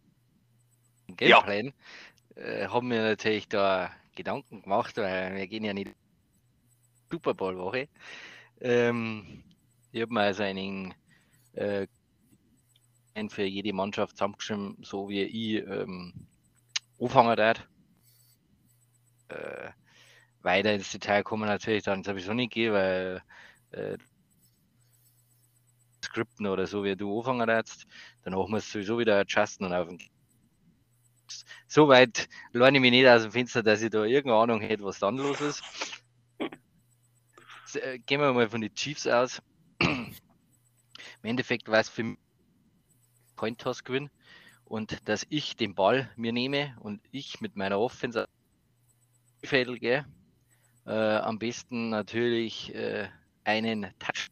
Gameplan 1.15 1.73
ja. 2.35 2.41
äh, 2.41 2.67
haben 2.67 2.89
wir 2.89 3.03
natürlich 3.03 3.47
da 3.47 3.91
Gedanken 4.15 4.63
gemacht, 4.63 4.97
weil 4.97 5.35
wir 5.35 5.47
gehen 5.47 5.63
ja 5.63 5.73
nicht 5.73 5.91
Super 7.11 7.35
Bowl-Woche. 7.35 7.87
Ähm, 8.61 9.43
ich 9.91 10.01
habe 10.01 10.13
mir 10.13 10.21
also 10.21 10.41
einen 10.41 10.95
äh, 11.53 11.87
für 13.29 13.43
jede 13.43 13.73
Mannschaft 13.73 14.17
zusammengeschrieben, 14.17 14.77
so 14.81 15.07
wie 15.09 15.21
ich 15.21 15.63
ähm, 15.67 16.13
anfangen 16.99 17.35
darf. 17.35 17.67
äh, 19.29 19.71
weiter 20.41 20.73
ins 20.73 20.91
Detail 20.91 21.23
kommen 21.23 21.47
natürlich 21.47 21.83
dann 21.83 22.03
sowieso 22.03 22.33
nicht 22.33 22.53
gehen, 22.53 22.73
weil 22.73 23.21
äh, 23.71 23.97
Skripten 26.03 26.47
oder 26.47 26.67
so, 26.67 26.83
wie 26.83 26.95
du 26.95 27.19
anfangen 27.19 27.49
jetzt, 27.49 27.85
dann 28.23 28.33
auch 28.33 28.47
muss 28.47 28.71
sowieso 28.71 28.97
wieder 28.97 29.19
adjusten 29.19 29.65
und 29.65 29.73
auf 29.73 29.87
den 29.87 29.99
so 31.67 31.89
weit 31.89 32.29
lerne 32.53 32.77
ich 32.77 32.81
mich 32.81 32.91
nicht 32.91 33.07
aus 33.07 33.23
dem 33.23 33.31
Fenster, 33.33 33.61
dass 33.61 33.81
ich 33.81 33.89
da 33.89 34.05
irgendeine 34.05 34.41
Ahnung 34.41 34.61
hätte, 34.61 34.83
was 34.83 34.99
dann 34.99 35.17
los 35.17 35.41
ist. 35.41 35.63
Äh, 37.73 37.99
gehen 37.99 38.21
wir 38.21 38.31
mal 38.31 38.49
von 38.49 38.61
den 38.61 38.73
Chiefs 38.73 39.05
aus. 39.05 39.41
Im 39.79 40.15
Endeffekt 41.21 41.67
war 41.67 41.79
es 41.79 41.89
für 41.89 42.03
mich 42.03 42.17
Point 43.35 43.59
Toss 43.59 43.83
Gewinn 43.83 44.09
und 44.67 45.07
dass 45.07 45.25
ich 45.29 45.55
den 45.55 45.75
Ball 45.75 46.09
mir 46.15 46.33
nehme 46.33 46.75
und 46.81 47.01
ich 47.11 47.41
mit 47.41 47.55
meiner 47.55 47.79
Offense 47.79 48.27
gehe. 49.41 50.05
Äh, 50.85 50.91
am 50.91 51.39
besten 51.39 51.89
natürlich 51.89 52.73
äh, 52.75 53.09
einen 53.43 53.87
Touch, 53.99 54.27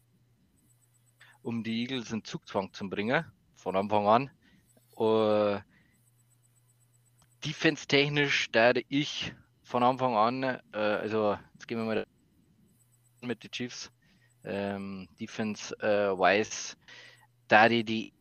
um 1.42 1.62
die 1.62 1.82
Eagles 1.82 2.12
in 2.12 2.24
Zugzwang 2.24 2.72
zu 2.72 2.88
bringen, 2.88 3.24
von 3.54 3.76
Anfang 3.76 4.06
an. 4.06 4.30
Uh, 4.98 5.58
Defense-technisch 7.44 8.50
da 8.50 8.72
ich 8.88 9.34
von 9.62 9.82
Anfang 9.82 10.16
an, 10.16 10.42
äh, 10.42 10.78
also 10.78 11.38
jetzt 11.52 11.68
gehen 11.68 11.78
wir 11.78 11.84
mal 11.84 12.06
mit 13.20 13.42
den 13.42 13.50
Chiefs, 13.50 13.92
ähm, 14.44 15.06
Defense-wise, 15.20 16.72
äh, 16.72 16.76
da 17.48 17.68
die 17.68 18.15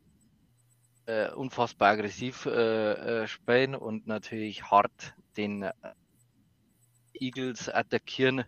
äh, 1.06 1.30
unfassbar 1.32 1.92
aggressiv 1.94 2.46
äh, 2.46 3.24
äh, 3.24 3.28
spielen 3.28 3.76
und 3.76 4.08
natürlich 4.08 4.64
hart 4.64 5.16
den 5.38 5.64
äh, 5.64 5.74
Eagles 7.14 7.70
attackieren 7.70 8.44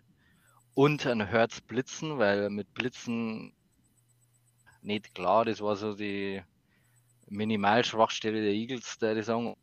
und 0.74 1.06
ein 1.06 1.26
Hertz 1.26 1.60
blitzen, 1.60 2.18
weil 2.18 2.50
mit 2.50 2.72
Blitzen 2.74 3.52
nicht 4.82 5.14
klar, 5.14 5.44
das 5.44 5.60
war 5.60 5.76
so 5.76 5.94
die 5.94 6.42
Minimalschwachstelle 7.28 8.42
der 8.42 8.52
Eagles, 8.52 8.98
da 8.98 9.14
die 9.14 9.22
sagen, 9.22 9.56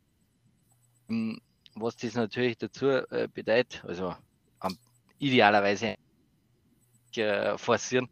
hm, 1.07 1.41
was 1.75 1.97
das 1.97 2.15
natürlich 2.15 2.57
dazu 2.57 2.87
äh, 2.87 3.27
bedeutet, 3.33 3.83
also 3.85 4.15
um, 4.61 4.77
idealerweise 5.19 5.95
äh, 7.15 7.57
forcieren, 7.57 8.09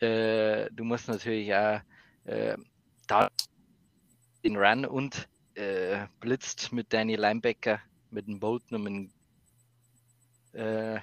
äh, 0.00 0.70
du 0.70 0.84
musst 0.84 1.08
natürlich 1.08 1.54
auch 1.54 1.80
äh, 2.24 2.56
da 3.06 3.30
den 4.44 4.56
Run 4.56 4.84
und 4.84 5.28
äh, 5.54 6.06
blitzt 6.20 6.72
mit 6.72 6.92
deinen 6.92 7.18
Linebacker, 7.18 7.80
mit 8.10 8.26
dem 8.26 8.38
Bolton 8.38 8.76
und 8.76 8.82
mit 8.82 9.12
dem, 10.52 10.60
äh, 10.60 11.00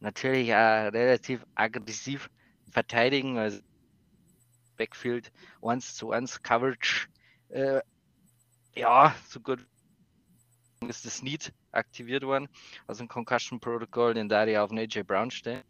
natürlich 0.00 0.52
auch 0.52 0.92
relativ 0.92 1.44
aggressiv 1.54 2.30
verteidigen, 2.70 3.38
also 3.38 3.60
Backfield 4.76 5.30
1 5.62 5.94
zu 5.94 6.10
1 6.10 6.42
Coverage, 6.42 7.06
äh, 7.50 7.80
ja, 8.74 9.14
so 9.28 9.40
gut 9.40 9.64
ist 10.88 11.06
das 11.06 11.22
Need 11.22 11.52
aktiviert 11.72 12.24
worden, 12.24 12.48
also 12.86 13.04
ein 13.04 13.08
Concussion 13.08 13.60
Protocol, 13.60 14.14
den 14.14 14.28
da 14.28 14.44
auf 14.62 14.72
AJ 14.72 15.04
Brown 15.04 15.30
stellen. 15.30 15.62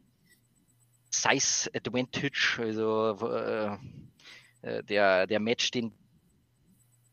Size 1.11 1.71
Advantage, 1.75 2.57
also 2.59 3.17
äh, 3.29 3.77
äh, 4.63 4.83
der, 4.83 5.27
der 5.29 5.39
Match, 5.39 5.71
den 5.71 5.93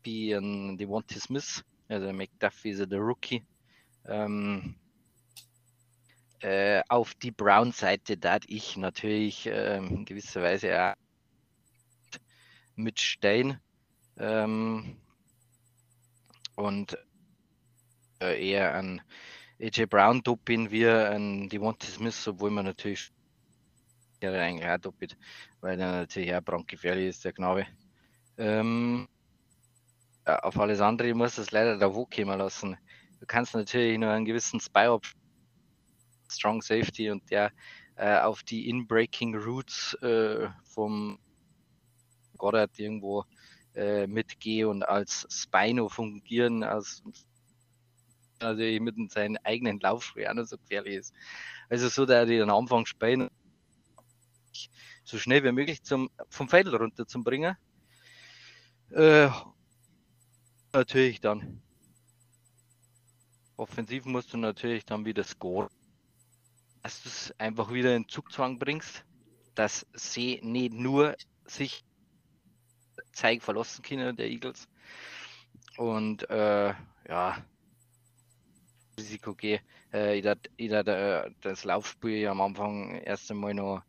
wie 0.04 0.32
ein 0.32 0.76
Devontae 0.76 1.18
Smith, 1.18 1.64
also 1.88 2.12
McDuffie 2.12 2.70
ist 2.70 2.90
der 2.90 2.98
Rookie. 2.98 3.44
Ähm, 4.06 4.74
äh, 6.40 6.82
auf 6.88 7.14
die 7.14 7.30
Brown-Seite 7.30 8.16
da 8.16 8.38
ich 8.46 8.76
natürlich 8.76 9.46
äh, 9.46 9.76
in 9.76 10.04
gewisser 10.04 10.42
Weise 10.42 10.76
auch 10.76 10.94
mit 12.74 12.98
Stein 12.98 13.60
ähm, 14.18 14.96
und 16.56 16.98
äh, 18.20 18.50
eher 18.50 18.74
an 18.74 19.00
AJ 19.60 19.86
Brown 19.86 20.22
dopin 20.22 20.70
wie 20.70 20.88
an 20.88 21.48
Devontae 21.48 21.86
Smith, 21.86 22.26
obwohl 22.26 22.50
man 22.50 22.64
natürlich 22.64 23.12
eigentlich 24.20 24.68
auch 24.68 24.78
dopit, 24.78 25.16
weil 25.60 25.80
er 25.80 25.92
natürlich 25.92 26.34
auch 26.34 26.42
brandgefährlich 26.42 27.08
ist, 27.08 27.24
der 27.24 27.32
Knabe. 27.32 27.66
Ähm, 28.38 29.08
ja, 30.26 30.38
auf 30.40 30.58
alles 30.58 30.80
andere 30.80 31.14
muss 31.14 31.38
es 31.38 31.50
leider 31.50 31.78
da 31.78 31.94
wo 31.94 32.06
kommen 32.06 32.38
lassen. 32.38 32.76
Du 33.20 33.26
kannst 33.26 33.54
natürlich 33.54 33.98
nur 33.98 34.10
einen 34.10 34.24
gewissen 34.24 34.60
Spy 34.60 34.98
Strong 36.28 36.62
Safety 36.62 37.10
und 37.10 37.30
der 37.30 37.52
äh, 37.96 38.18
auf 38.18 38.42
die 38.42 38.68
In-Breaking 38.68 39.36
Routes 39.36 39.94
äh, 40.02 40.48
vom 40.64 41.18
Goddard 42.38 42.78
irgendwo 42.78 43.24
äh, 43.74 44.06
mitgehe 44.06 44.68
und 44.68 44.82
als 44.82 45.26
Spino 45.30 45.88
fungieren, 45.88 46.62
als 46.62 47.02
also 48.38 48.60
mit 48.60 49.12
seinen 49.12 49.36
eigenen 49.44 49.78
Laufschuhe 49.78 50.28
auch 50.28 50.44
so 50.44 50.58
gefährlich 50.58 50.96
ist. 50.96 51.14
Also 51.68 51.88
so, 51.88 52.04
dass 52.04 52.26
die 52.26 52.40
am 52.40 52.50
Anfang 52.50 52.86
spielen, 52.86 53.30
so 55.04 55.18
schnell 55.18 55.44
wie 55.44 55.52
möglich 55.52 55.82
zum, 55.82 56.10
vom 56.28 56.48
Feld 56.48 56.66
runter 56.68 57.06
zu 57.06 57.22
bringen. 57.22 57.56
Äh, 58.90 59.28
natürlich 60.72 61.20
dann. 61.20 61.62
Offensiv 63.56 64.04
musst 64.06 64.32
du 64.32 64.38
natürlich 64.38 64.84
dann 64.84 65.04
wieder 65.04 65.24
scoren. 65.24 65.68
Dass 66.82 67.02
du 67.02 67.08
es 67.08 67.34
einfach 67.38 67.72
wieder 67.72 67.94
in 67.94 68.08
Zugzwang 68.08 68.58
bringst, 68.58 69.04
dass 69.54 69.86
sie 69.94 70.40
nicht 70.42 70.72
nur 70.72 71.14
sich 71.44 71.84
zeigen 73.12 73.40
verlassen 73.40 73.82
können, 73.82 74.16
der 74.16 74.28
Eagles. 74.28 74.68
Und 75.76 76.28
äh, 76.28 76.74
ja, 77.08 77.44
Risiko 78.98 79.34
gehe. 79.34 79.60
Äh, 79.92 80.18
ich 80.18 80.24
hätte 80.24 80.96
äh, 80.96 81.30
das 81.40 81.64
Laufspiel 81.64 82.26
am 82.26 82.40
Anfang 82.40 83.00
erst 83.02 83.30
einmal 83.30 83.54
noch 83.54 83.82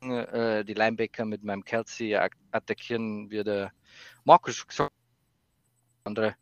äh, 0.00 0.64
die 0.64 0.74
Linebacker 0.74 1.24
mit 1.24 1.42
meinem 1.42 1.64
Kelsey 1.64 2.14
attackieren, 2.14 3.30
wie 3.30 3.42
der 3.42 3.72
Markus 4.24 4.66
gesagt 4.66 4.97
andere 6.08 6.36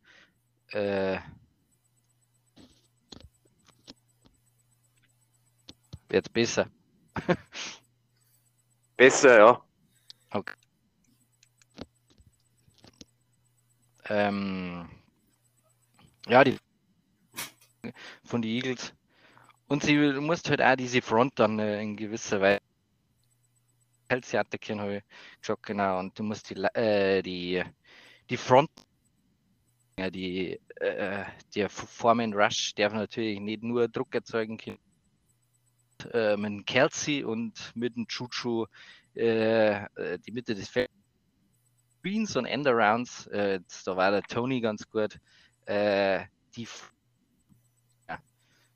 äh, 0.70 1.18
wird 6.08 6.32
besser. 6.32 6.70
besser, 8.96 9.38
ja. 9.38 9.62
Okay. 10.30 10.54
Ähm, 14.08 14.88
ja, 16.28 16.44
die 16.44 16.58
von 18.24 18.42
den 18.42 18.50
Eagles. 18.50 18.94
Und 19.68 19.82
sie 19.82 19.96
musst 20.20 20.48
halt 20.48 20.62
auch 20.62 20.76
diese 20.76 21.02
Front 21.02 21.38
dann 21.38 21.58
äh, 21.58 21.82
in 21.82 21.96
gewisser 21.96 22.40
Weise 22.40 22.60
Kelsey 24.08 24.38
attackieren, 24.38 24.80
habe 24.80 24.96
ich 24.98 25.04
gesagt, 25.40 25.64
genau. 25.64 25.98
Und 25.98 26.18
du 26.18 26.22
musst 26.22 26.50
die, 26.50 26.54
äh, 26.54 27.22
die, 27.22 27.62
die 28.30 28.36
Front 28.36 28.70
die, 29.98 30.60
äh, 30.76 31.24
der 31.54 31.70
Foreman 31.70 32.34
Rush 32.34 32.74
darf 32.74 32.92
natürlich 32.92 33.40
nicht 33.40 33.62
nur 33.62 33.88
Druck 33.88 34.14
erzeugen 34.14 34.58
können. 34.58 34.78
Äh, 36.12 36.36
mit 36.36 36.66
Kelsey 36.66 37.24
und 37.24 37.72
mit 37.74 37.96
dem 37.96 38.06
Chuchu 38.06 38.66
äh, 39.14 39.84
äh, 39.84 40.18
die 40.18 40.32
Mitte 40.32 40.54
des 40.54 40.68
Feldes. 40.68 40.94
Screens 41.98 42.36
und 42.36 42.44
Endarounds, 42.44 43.26
äh, 43.28 43.60
da 43.84 43.96
war 43.96 44.10
der 44.10 44.22
Tony 44.22 44.60
ganz 44.60 44.88
gut. 44.88 45.18
Äh, 45.64 46.26
die 46.54 46.68
ja, 48.08 48.18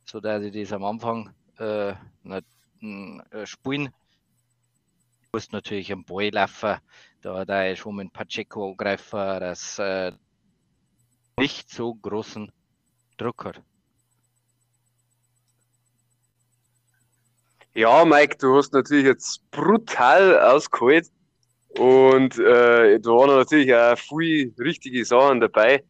so 0.04 0.20
dass 0.20 0.42
ich 0.42 0.52
das 0.52 0.72
am 0.72 0.84
Anfang 0.84 1.32
äh, 1.58 1.94
nicht, 2.22 2.46
äh, 3.30 3.46
spielen. 3.46 3.86
Du 3.86 5.28
musst 5.34 5.52
natürlich 5.52 5.92
einen 5.92 6.04
Ball 6.04 6.30
laufen, 6.30 6.78
da, 7.20 7.44
da 7.44 7.66
ist 7.66 7.80
schon 7.80 7.96
mit 7.96 8.12
Pacheco 8.12 8.70
angreifen, 8.70 9.40
dass 9.40 9.78
äh, 9.78 10.12
nicht 11.40 11.70
so 11.70 11.94
großen 11.94 12.52
Druck 13.16 13.44
hat. 13.47 13.62
Ja, 17.73 18.04
Mike, 18.04 18.37
du 18.38 18.56
hast 18.56 18.75
natürlich 18.75 19.06
jetzt 19.06 19.50
brutal 19.50 20.38
ausgeholt 20.38 21.06
und 21.78 22.38
äh, 22.38 23.00
da 23.00 23.11
waren 23.11 23.30
natürlich 23.30 23.75
auch 23.75 23.97
viele 23.97 24.52
richtige 24.59 25.02
Sachen 25.04 25.40
dabei. 25.40 25.82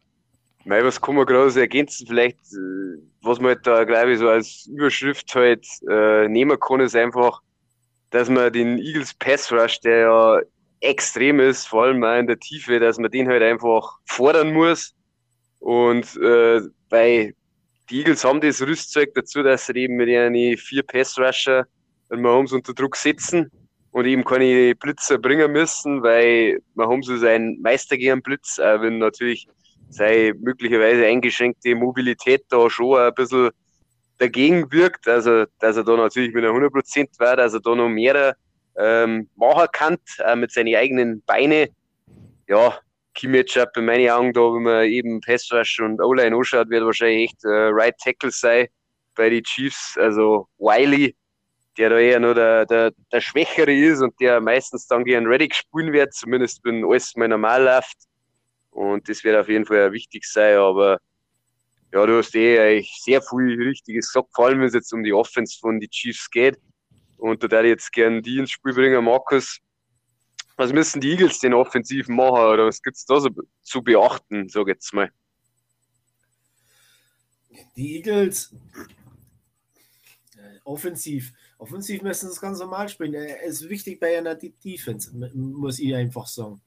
Mei, 0.65 0.85
was 0.85 1.01
kann 1.01 1.17
man 1.17 1.27
gerade 1.27 1.59
ergänzen? 1.59 2.07
Vielleicht, 2.07 2.39
äh, 2.53 3.03
was 3.23 3.41
man 3.41 3.55
halt 3.55 3.67
da, 3.67 3.83
glaube 3.83 4.13
ich, 4.13 4.19
so 4.21 4.29
als 4.29 4.67
Überschrift 4.67 5.35
halt 5.35 5.67
äh, 5.89 6.29
nehmen 6.29 6.61
kann, 6.61 6.81
ist 6.81 6.95
einfach, 6.95 7.41
dass 8.11 8.29
man 8.29 8.53
den 8.53 8.79
Eagles 8.79 9.15
Pass 9.15 9.51
Rush, 9.51 9.81
der 9.81 9.99
ja 9.99 10.41
extrem 10.81 11.41
ist, 11.41 11.67
vor 11.67 11.85
allem 11.85 12.05
auch 12.05 12.19
in 12.19 12.29
der 12.29 12.39
Tiefe, 12.39 12.79
dass 12.79 12.99
man 12.99 13.11
den 13.11 13.27
halt 13.27 13.43
einfach 13.43 13.99
fordern 14.05 14.53
muss 14.53 14.95
und 15.61 16.17
äh, 16.17 16.61
bei 16.89 17.35
die 17.89 17.99
Eagles 17.99 18.25
haben 18.25 18.41
das 18.41 18.63
Rüstzeug 18.63 19.15
dazu, 19.15 19.43
dass 19.43 19.67
sie 19.67 19.73
eben 19.75 19.97
mit 19.97 20.09
ihren 20.09 20.35
vier 20.57 20.83
Pass-Rusher 20.83 21.67
Mahomes 22.11 22.53
unter 22.53 22.75
Druck 22.75 22.97
setzen 22.97 23.51
und 23.93 24.07
eben 24.07 24.25
keine 24.25 24.75
Blitzer 24.75 25.19
bringen 25.19 25.53
müssen, 25.53 26.03
weil 26.03 26.61
Mahomes 26.75 27.09
ist 27.09 27.25
ein 27.25 27.59
Meister 27.61 27.97
gegen 27.97 28.23
Blitz, 28.23 28.59
auch 28.59 28.81
wenn 28.81 28.99
natürlich 28.99 29.47
seine 29.89 30.35
möglicherweise 30.35 31.07
eingeschränkte 31.07 31.75
Mobilität 31.75 32.45
da 32.49 32.71
schon 32.71 32.99
ein 32.99 33.15
bisschen 33.15 33.51
dagegen 34.19 34.71
wirkt, 34.71 35.09
also 35.09 35.47
dass 35.59 35.77
er 35.77 35.85
da 35.85 35.97
natürlich 35.97 36.33
mit 36.33 36.45
einer 36.45 36.55
100% 36.55 37.19
war, 37.19 37.37
dass 37.37 37.55
er 37.55 37.61
da 37.61 37.75
noch 37.75 37.89
mehr 37.89 38.37
ähm, 38.77 39.29
machen 39.37 39.67
kann, 39.73 39.97
äh, 40.19 40.37
mit 40.37 40.53
seinen 40.53 40.77
eigenen 40.77 41.23
Beinen. 41.23 41.69
Ja, 42.47 42.79
Key 43.15 43.29
Matchup 43.29 43.77
in 43.77 43.87
meinen 43.87 44.09
Augen, 44.11 44.33
da, 44.33 44.41
wenn 44.41 44.63
man 44.63 44.85
eben 44.85 45.21
Pass 45.21 45.51
Rush 45.53 45.81
und 45.81 46.01
O-Line 46.01 46.37
anschaut, 46.37 46.71
wird 46.71 46.85
wahrscheinlich 46.85 47.31
echt 47.31 47.45
äh, 47.45 47.49
Right 47.49 47.97
Tackle 47.99 48.31
sein 48.31 48.69
bei 49.17 49.31
den 49.31 49.43
Chiefs. 49.43 49.97
Also 49.99 50.49
Wiley, 50.59 51.17
der 51.77 51.91
da 51.91 51.99
eher 51.99 52.21
nur 52.21 52.35
der, 52.35 52.67
der, 52.67 52.93
der 53.13 53.21
Schwächere 53.21 53.73
ist 53.73 54.01
und 54.01 54.19
der 54.21 54.41
meistens 54.41 54.87
dann 54.87 55.05
gegen 55.05 55.27
Reddick 55.27 55.55
spielen 55.55 55.93
wird, 55.93 56.15
zumindest 56.15 56.61
wenn 56.65 56.85
alles 56.85 57.15
mal 57.17 57.29
normal 57.29 57.65
läuft. 57.65 57.97
Und 58.71 59.09
das 59.09 59.25
wird 59.25 59.37
auf 59.37 59.49
jeden 59.49 59.67
Fall 59.67 59.93
wichtig 59.93 60.25
sein, 60.25 60.57
aber 60.57 60.99
ja, 61.93 62.07
du 62.07 62.19
hast 62.19 62.35
eh 62.37 62.85
sehr 63.01 63.21
viel 63.21 63.61
Richtiges 63.61 64.13
gesagt, 64.13 64.29
vor 64.33 64.47
allem 64.47 64.61
wenn 64.61 64.69
es 64.69 64.75
jetzt 64.75 64.93
um 64.93 65.03
die 65.03 65.13
Offense 65.13 65.59
von 65.59 65.81
den 65.81 65.91
Chiefs 65.91 66.31
geht. 66.31 66.57
Und 67.17 67.43
da 67.43 67.51
würde 67.51 67.69
ich 67.69 67.73
jetzt 67.73 67.93
gerne 67.93 68.23
die 68.23 68.39
ins 68.39 68.53
Spiel 68.53 68.73
bringen, 68.73 69.05
Markus. 69.05 69.59
Was 70.61 70.75
müssen 70.75 71.01
die 71.01 71.13
Eagles 71.13 71.39
den 71.39 71.55
Offensiven 71.55 72.17
machen 72.17 72.53
oder 72.53 72.67
was 72.67 72.83
gibt 72.83 72.95
es 72.95 73.07
da 73.07 73.19
so 73.19 73.31
zu 73.63 73.81
beachten, 73.81 74.47
sag 74.51 74.69
jetzt 74.69 74.93
mal? 74.93 75.11
Die 77.75 77.97
Eagles 77.97 78.55
äh, 80.37 80.59
offensiv, 80.65 81.33
offensiv 81.57 82.03
müssen 82.03 82.29
das 82.29 82.39
ganz 82.39 82.59
normal 82.59 82.91
spielen. 82.91 83.15
Äh, 83.15 83.39
es 83.43 83.63
ist 83.63 83.71
wichtig 83.71 83.99
bei 83.99 84.19
einer 84.19 84.35
Defense, 84.35 85.11
muss 85.35 85.79
ich 85.79 85.95
einfach 85.95 86.27
sagen. 86.27 86.61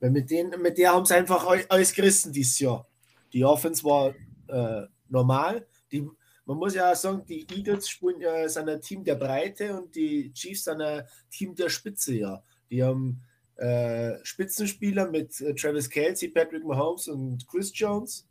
Weil 0.00 0.10
mit, 0.10 0.28
denen, 0.28 0.60
mit 0.60 0.76
der 0.76 0.94
haben 0.94 1.06
sie 1.06 1.14
einfach 1.14 1.46
alles 1.68 1.92
gerissen 1.92 2.32
dieses 2.32 2.58
Jahr. 2.58 2.88
Die 3.32 3.44
Offense 3.44 3.84
war 3.84 4.16
äh, 4.48 4.88
normal. 5.08 5.64
Die, 5.92 6.00
man 6.44 6.56
muss 6.56 6.74
ja 6.74 6.90
auch 6.90 6.96
sagen, 6.96 7.24
die 7.24 7.46
Eagles 7.54 7.88
spielen, 7.88 8.20
äh, 8.20 8.48
sind 8.48 8.68
ein 8.68 8.80
Team 8.80 9.04
der 9.04 9.14
Breite 9.14 9.80
und 9.80 9.94
die 9.94 10.32
Chiefs 10.32 10.64
sind 10.64 10.80
ein 10.80 11.04
Team 11.30 11.54
der 11.54 11.68
Spitze, 11.68 12.16
ja. 12.16 12.42
Die 12.68 12.82
haben 12.82 13.22
äh, 13.58 14.24
Spitzenspieler 14.24 15.10
mit 15.10 15.40
äh, 15.40 15.54
Travis 15.54 15.90
Kelsey, 15.90 16.28
Patrick 16.28 16.64
Mahomes 16.64 17.08
und 17.08 17.46
Chris 17.48 17.72
Jones. 17.74 18.26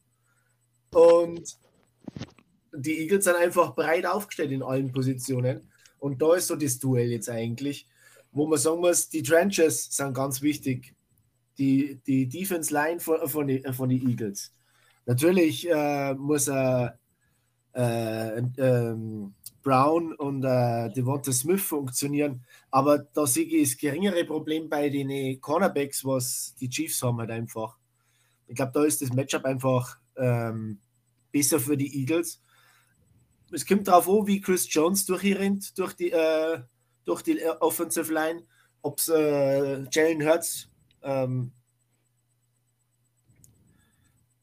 Und 0.92 1.58
die 2.74 3.00
Eagles 3.00 3.26
sind 3.26 3.36
einfach 3.36 3.76
breit 3.76 4.06
aufgestellt 4.06 4.52
in 4.52 4.64
allen 4.64 4.92
Positionen. 4.92 5.70
Und 6.00 6.22
da 6.22 6.36
ist 6.36 6.48
so 6.48 6.56
das 6.56 6.80
Duell 6.80 7.12
jetzt 7.12 7.30
eigentlich, 7.30 7.88
wo 8.32 8.48
man 8.48 8.60
sagen 8.60 8.80
muss, 8.80 9.10
die 9.10 9.24
Trenches 9.24 9.86
sind 9.86 10.14
ganz 10.14 10.42
wichtig. 10.42 10.94
Die, 11.58 12.00
die 12.06 12.30
Defense 12.30 12.72
Line 12.72 13.00
von, 13.00 13.28
von, 13.28 13.48
die, 13.48 13.64
von 13.74 13.90
den 13.90 14.08
Eagles. 14.08 14.54
Natürlich 15.08 15.68
äh, 15.70 16.14
muss 16.14 16.48
er 16.48 17.00
äh, 17.74 18.38
ähm, 18.38 19.34
Brown 19.68 20.14
und 20.14 20.46
äh, 20.46 20.90
Devonta 20.94 21.34
Smith 21.34 21.62
funktionieren, 21.62 22.46
aber 22.72 23.00
da 23.00 23.28
sehe 23.28 23.44
ich 23.44 23.70
das 23.72 23.78
geringere 23.78 24.24
Problem 24.24 24.70
bei 24.70 24.88
den 24.90 25.42
Cornerbacks, 25.42 26.06
was 26.06 26.56
die 26.58 26.70
Chiefs 26.70 27.04
haben 27.04 27.18
halt 27.18 27.32
einfach. 27.32 27.78
Ich 28.48 28.56
glaube, 28.56 28.72
da 28.74 28.86
ist 28.86 29.02
das 29.02 29.12
Matchup 29.12 29.44
einfach 29.44 29.98
ähm, 30.16 30.80
besser 31.34 31.60
für 31.60 31.76
die 31.76 32.00
Eagles. 32.00 32.42
Es 33.52 33.66
kommt 33.66 33.90
darauf 33.90 34.08
an, 34.08 34.26
wie 34.26 34.40
Chris 34.40 34.74
Jones 34.74 35.06
durchrennt 35.06 35.78
durch 35.78 35.92
die, 35.92 36.12
äh, 36.12 36.62
durch 37.04 37.22
die 37.22 37.46
Offensive 37.60 38.14
Line, 38.14 38.44
ob 38.82 39.00
es 39.00 39.10
äh, 39.10 39.84
Jalen 39.92 40.26
Hurts 40.26 40.70
ähm, 41.04 41.52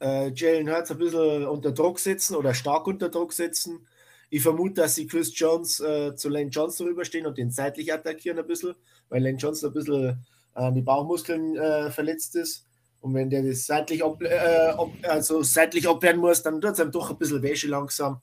äh, 0.02 0.30
Jalen 0.34 0.68
Hurts 0.68 0.90
ein 0.90 0.98
bisschen 0.98 1.46
unter 1.46 1.72
Druck 1.72 1.98
setzen 1.98 2.36
oder 2.36 2.52
stark 2.52 2.86
unter 2.86 3.08
Druck 3.08 3.32
setzen. 3.32 3.86
Ich 4.34 4.42
vermute, 4.42 4.82
dass 4.82 4.96
sie 4.96 5.06
Chris 5.06 5.30
Jones 5.38 5.78
äh, 5.78 6.16
zu 6.16 6.28
Lane 6.28 6.50
Johnson 6.50 6.88
rüberstehen 6.88 7.24
und 7.24 7.38
den 7.38 7.52
seitlich 7.52 7.92
attackieren 7.92 8.36
ein 8.36 8.46
bisschen, 8.48 8.74
weil 9.08 9.22
Lane 9.22 9.36
Johnson 9.36 9.70
ein 9.70 9.74
bisschen 9.74 10.26
an 10.54 10.72
äh, 10.72 10.74
die 10.74 10.82
Bauchmuskeln 10.82 11.56
äh, 11.56 11.92
verletzt 11.92 12.34
ist. 12.34 12.66
Und 13.00 13.14
wenn 13.14 13.30
der 13.30 13.44
das 13.44 13.64
seitlich, 13.64 14.02
ab, 14.02 14.20
äh, 14.22 14.70
ab, 14.76 14.90
also 15.04 15.44
seitlich 15.44 15.88
abwehren 15.88 16.18
muss, 16.18 16.42
dann 16.42 16.60
tut 16.60 16.72
es 16.72 16.80
einem 16.80 16.90
doch 16.90 17.12
ein 17.12 17.16
bisschen 17.16 17.42
Wäsche 17.42 17.68
langsam. 17.68 18.20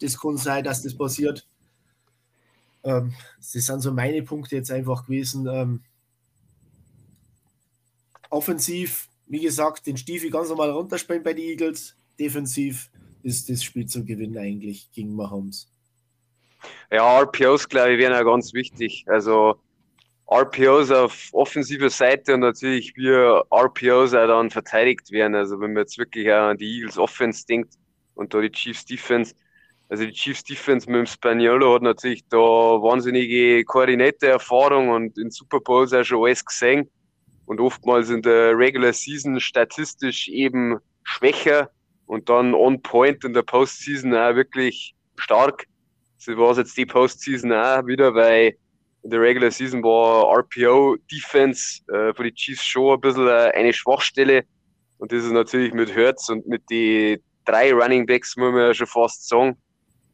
Das 0.00 0.20
kann 0.20 0.36
sein, 0.36 0.62
dass 0.62 0.82
das 0.82 0.96
passiert. 0.96 1.44
Ähm, 2.84 3.12
das 3.38 3.50
sind 3.50 3.80
so 3.80 3.90
meine 3.90 4.22
Punkte 4.22 4.54
jetzt 4.54 4.70
einfach 4.70 5.06
gewesen. 5.06 5.48
Ähm, 5.48 5.82
offensiv 8.30 9.08
wie 9.26 9.40
gesagt, 9.40 9.84
den 9.88 9.96
Stiefel 9.96 10.30
ganz 10.30 10.48
normal 10.48 10.70
runterspielen 10.70 11.24
bei 11.24 11.32
den 11.32 11.44
Eagles. 11.44 11.96
Defensiv 12.20 12.88
ist 13.22 13.50
das 13.50 13.62
Spiel 13.62 13.86
zu 13.86 14.04
gewinnen 14.04 14.38
eigentlich 14.38 14.90
gegen 14.92 15.14
Mahomes. 15.14 15.70
Ja, 16.90 17.20
RPOs, 17.20 17.68
glaube 17.68 17.92
ich, 17.92 17.98
wären 17.98 18.12
ja 18.12 18.22
ganz 18.22 18.52
wichtig. 18.52 19.04
Also 19.06 19.60
RPOs 20.30 20.90
auf 20.90 21.30
offensiver 21.32 21.90
Seite 21.90 22.34
und 22.34 22.40
natürlich 22.40 22.96
wie 22.96 23.08
RPOs 23.08 24.14
auch 24.14 24.26
dann 24.26 24.50
verteidigt 24.50 25.10
werden. 25.10 25.34
Also 25.34 25.60
wenn 25.60 25.72
man 25.72 25.82
jetzt 25.82 25.98
wirklich 25.98 26.32
an 26.32 26.56
die 26.56 26.76
Eagles 26.76 26.98
Offense 26.98 27.44
denkt 27.46 27.74
und 28.14 28.32
da 28.32 28.40
die 28.40 28.50
Chiefs 28.50 28.84
Defense, 28.84 29.34
also 29.88 30.04
die 30.04 30.12
Chiefs 30.12 30.44
Defense 30.44 30.88
mit 30.88 30.98
dem 30.98 31.06
Spaniolo 31.06 31.74
hat 31.74 31.82
natürlich 31.82 32.24
da 32.28 32.38
wahnsinnige 32.38 33.64
Koordinator-Erfahrung 33.64 34.90
und 34.90 35.18
in 35.18 35.30
Super 35.30 35.58
Bowls 35.58 35.92
auch 35.92 36.04
schon 36.04 36.24
alles 36.24 36.44
gesehen 36.44 36.88
und 37.46 37.60
oftmals 37.60 38.10
in 38.10 38.22
der 38.22 38.56
Regular 38.56 38.92
Season 38.92 39.40
statistisch 39.40 40.28
eben 40.28 40.78
schwächer 41.02 41.70
und 42.10 42.28
dann 42.28 42.54
on 42.54 42.82
point 42.82 43.24
in 43.24 43.34
der 43.34 43.42
Postseason 43.42 44.12
auch 44.14 44.34
wirklich 44.34 44.96
stark. 45.16 45.64
So 46.18 46.36
war 46.36 46.50
es 46.50 46.58
jetzt 46.58 46.76
die 46.76 46.84
Postseason 46.84 47.52
auch 47.52 47.86
wieder, 47.86 48.12
weil 48.16 48.56
in 49.04 49.10
der 49.10 49.20
Regular 49.20 49.52
Season 49.52 49.80
war 49.84 50.36
RPO 50.36 50.96
Defense 51.10 51.80
äh, 51.88 52.12
für 52.12 52.24
die 52.24 52.34
Chiefs 52.34 52.64
schon 52.64 52.94
ein 52.94 53.00
bisschen 53.00 53.28
äh, 53.28 53.52
eine 53.54 53.72
Schwachstelle 53.72 54.42
und 54.98 55.12
das 55.12 55.24
ist 55.24 55.30
natürlich 55.30 55.72
mit 55.72 55.94
Hertz 55.94 56.28
und 56.28 56.48
mit 56.48 56.68
den 56.68 57.20
drei 57.44 57.72
Running 57.72 58.06
Backs, 58.06 58.36
muss 58.36 58.52
man 58.52 58.60
ja 58.60 58.74
schon 58.74 58.88
fast 58.88 59.28
sagen, 59.28 59.56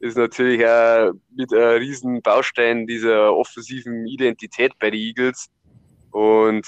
ist 0.01 0.19
natürlich 0.19 0.67
auch 0.67 1.13
mit 1.35 1.51
einem 1.55 1.79
riesen 1.79 2.21
Baustein 2.21 2.87
dieser 2.87 3.35
offensiven 3.35 4.07
Identität 4.07 4.79
bei 4.79 4.91
den 4.91 5.01
Eagles. 5.01 5.47
Und 6.11 6.67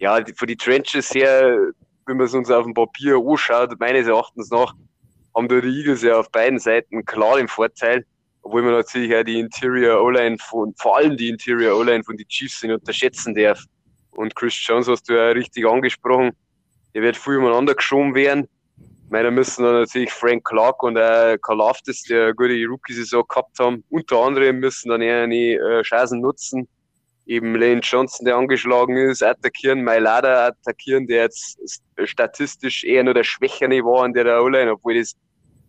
ja, 0.00 0.18
von 0.34 0.48
die 0.48 0.56
Trenches 0.56 1.14
her, 1.14 1.70
wenn 2.08 2.16
man 2.16 2.26
es 2.26 2.34
uns 2.34 2.50
auf 2.50 2.64
dem 2.64 2.74
Papier 2.74 3.16
anschaut, 3.16 3.78
meines 3.78 4.06
Erachtens 4.06 4.50
nach, 4.50 4.74
haben 5.36 5.48
da 5.48 5.60
die 5.60 5.68
Eagles 5.68 6.02
ja 6.02 6.18
auf 6.18 6.30
beiden 6.30 6.58
Seiten 6.58 7.04
klar 7.04 7.36
den 7.36 7.48
Vorteil, 7.48 8.04
obwohl 8.42 8.62
man 8.62 8.72
natürlich 8.72 9.14
auch 9.14 9.22
die 9.22 9.38
Interior 9.38 10.02
O-Line 10.02 10.38
von, 10.38 10.74
vor 10.76 10.96
allem 10.96 11.16
die 11.16 11.28
Interior 11.28 11.78
O-Line 11.78 12.02
von 12.02 12.16
den 12.16 12.26
Chiefs 12.26 12.62
nicht 12.62 12.72
unterschätzen 12.72 13.34
darf. 13.34 13.62
Und 14.12 14.34
Chris 14.34 14.54
Jones 14.66 14.88
hast 14.88 15.08
du 15.08 15.14
ja 15.14 15.28
richtig 15.28 15.66
angesprochen, 15.66 16.32
der 16.94 17.02
wird 17.02 17.16
viel 17.16 17.36
umeinander 17.36 17.74
geschoben 17.74 18.14
werden. 18.14 18.48
Ich 19.04 19.10
meine, 19.10 19.24
da 19.24 19.30
müssen 19.30 19.62
dann 19.62 19.74
natürlich 19.74 20.12
Frank 20.12 20.44
Clark 20.44 20.82
und 20.82 20.96
äh, 20.96 21.38
Karl 21.40 21.60
Aftis, 21.60 22.02
der 22.02 22.24
eine 22.24 22.34
gute 22.34 22.66
Rookie-Saison 22.66 23.24
gehabt 23.28 23.58
haben, 23.58 23.84
unter 23.90 24.18
anderem 24.18 24.60
müssen 24.60 24.88
dann 24.88 25.02
eher 25.02 25.22
eine 25.22 25.34
äh, 25.34 25.82
Chancen 25.82 26.20
nutzen 26.20 26.68
eben 27.28 27.54
Lane 27.54 27.80
Johnson, 27.82 28.24
der 28.24 28.36
angeschlagen 28.36 28.96
ist, 28.96 29.22
attackieren, 29.22 29.84
Mailada 29.84 30.46
attackieren, 30.46 31.06
der 31.06 31.24
jetzt 31.24 31.58
statistisch 32.04 32.84
eher 32.84 33.04
nur 33.04 33.14
der 33.14 33.24
Schwächere 33.24 33.84
war 33.84 34.04
an 34.04 34.14
der 34.14 34.42
O-Line, 34.42 34.72
obwohl 34.72 34.98
das 34.98 35.14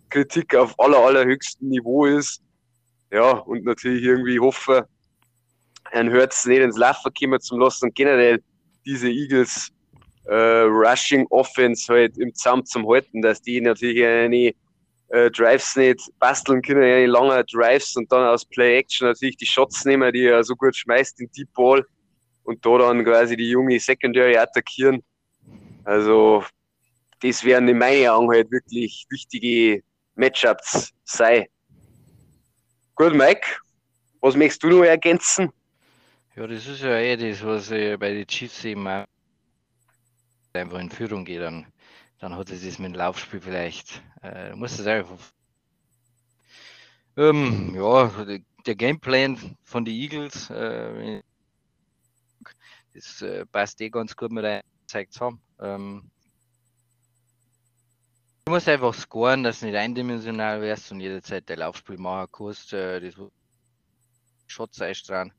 Kritik 0.09 0.55
auf 0.55 0.73
aller, 0.79 0.97
allerhöchstem 0.97 1.67
Niveau 1.67 2.05
ist. 2.05 2.41
Ja, 3.11 3.31
und 3.31 3.65
natürlich 3.65 4.03
irgendwie 4.03 4.39
hoffe, 4.39 4.87
ein 5.91 6.11
Hurts 6.11 6.45
nicht 6.45 6.61
ins 6.61 6.77
Laufen 6.77 7.11
kommen 7.13 7.39
zum 7.41 7.59
lassen 7.59 7.85
und 7.85 7.95
generell 7.95 8.41
diese 8.85 9.09
Eagles 9.09 9.69
äh, 10.25 10.61
Rushing 10.61 11.27
Offense 11.29 11.91
halt 11.91 12.17
im 12.17 12.33
Zaum 12.35 12.63
zum 12.65 12.87
halten, 12.87 13.21
dass 13.21 13.41
die 13.41 13.59
natürlich 13.59 14.03
eine 14.05 14.53
äh, 15.09 15.31
Drives 15.31 15.75
nicht 15.75 15.99
basteln 16.19 16.61
können, 16.61 16.83
ja, 16.83 17.05
lange 17.05 17.43
Drives 17.45 17.95
und 17.95 18.11
dann 18.11 18.27
aus 18.27 18.45
Play-Action 18.45 19.07
natürlich 19.07 19.37
die 19.37 19.45
Shots 19.45 19.85
nehmen, 19.85 20.11
die 20.13 20.25
er 20.25 20.43
so 20.43 20.55
gut 20.55 20.75
schmeißt, 20.75 21.19
den 21.19 21.29
Deep 21.31 21.53
Ball 21.53 21.85
und 22.43 22.65
da 22.65 22.77
dann 22.77 23.03
quasi 23.03 23.35
die 23.35 23.49
junge 23.49 23.79
Secondary 23.79 24.37
attackieren. 24.37 25.03
Also, 25.83 26.43
das 27.21 27.43
werden 27.43 27.67
in 27.67 27.77
meinen 27.77 28.07
Augen 28.07 28.29
halt 28.31 28.51
wirklich 28.51 29.05
wichtige 29.09 29.83
Matchups 30.15 30.91
sein. 31.03 31.45
Gut, 32.95 33.13
Mike, 33.13 33.47
was 34.21 34.35
möchtest 34.35 34.63
du 34.63 34.69
noch 34.69 34.83
ergänzen? 34.83 35.51
Ja, 36.35 36.47
das 36.47 36.67
ist 36.67 36.81
ja 36.81 36.97
eh 36.97 37.17
das, 37.17 37.43
was 37.43 37.71
ich 37.71 37.97
bei 37.97 38.13
den 38.13 38.27
Chiefs 38.27 38.63
eben 38.63 38.87
einfach 38.87 40.79
in 40.79 40.89
Führung 40.89 41.25
geht. 41.25 41.41
Dann 41.41 41.65
dann 42.19 42.35
hat 42.35 42.49
es 42.49 42.63
das 42.63 42.79
mit 42.79 42.93
dem 42.93 42.95
Laufspiel 42.95 43.41
vielleicht, 43.41 44.01
äh, 44.21 44.53
muss 44.55 44.79
es 44.79 44.87
einfach 44.87 45.17
Ähm, 47.17 47.73
ja, 47.75 48.11
der 48.65 48.75
Gameplan 48.75 49.57
von 49.63 49.83
den 49.83 49.95
Eagles, 49.95 50.49
äh, 50.49 51.21
das 52.93 53.21
äh, 53.21 53.45
passt 53.45 53.81
eh 53.81 53.89
ganz 53.89 54.15
gut 54.15 54.31
mit 54.31 54.43
der 54.43 54.63
gezeigt 54.81 55.19
haben. 55.21 55.41
Ähm, 55.59 56.09
du 58.45 58.51
musst 58.51 58.67
einfach 58.67 58.93
scoren, 58.93 59.43
dass 59.43 59.59
du 59.59 59.67
nicht 59.67 59.75
eindimensional 59.75 60.61
wärst 60.61 60.91
und 60.91 60.99
jederzeit 60.99 61.49
dein 61.49 61.59
Laufspiel 61.59 61.97
machen 61.97 62.29
kannst. 62.31 62.73
Äh, 62.73 62.99
das 62.99 63.15
Shots 64.47 64.81
einstrahlen. 64.81 65.31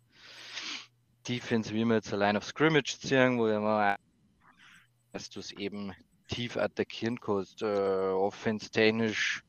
Defense, 1.27 1.75
wie 1.75 1.85
wir 1.85 1.97
jetzt 1.97 2.13
allein 2.13 2.37
auf 2.37 2.45
Scrimmage 2.45 2.99
ziehen, 2.99 3.39
wo 3.39 3.47
wir 3.47 3.99
dass 5.13 5.29
du 5.29 5.41
es 5.41 5.51
eben 5.53 5.93
tief 6.31 6.57
attackieren 6.57 7.21
kannst, 7.21 7.63
äh, 7.63 7.67
offense-technisch 7.67 9.43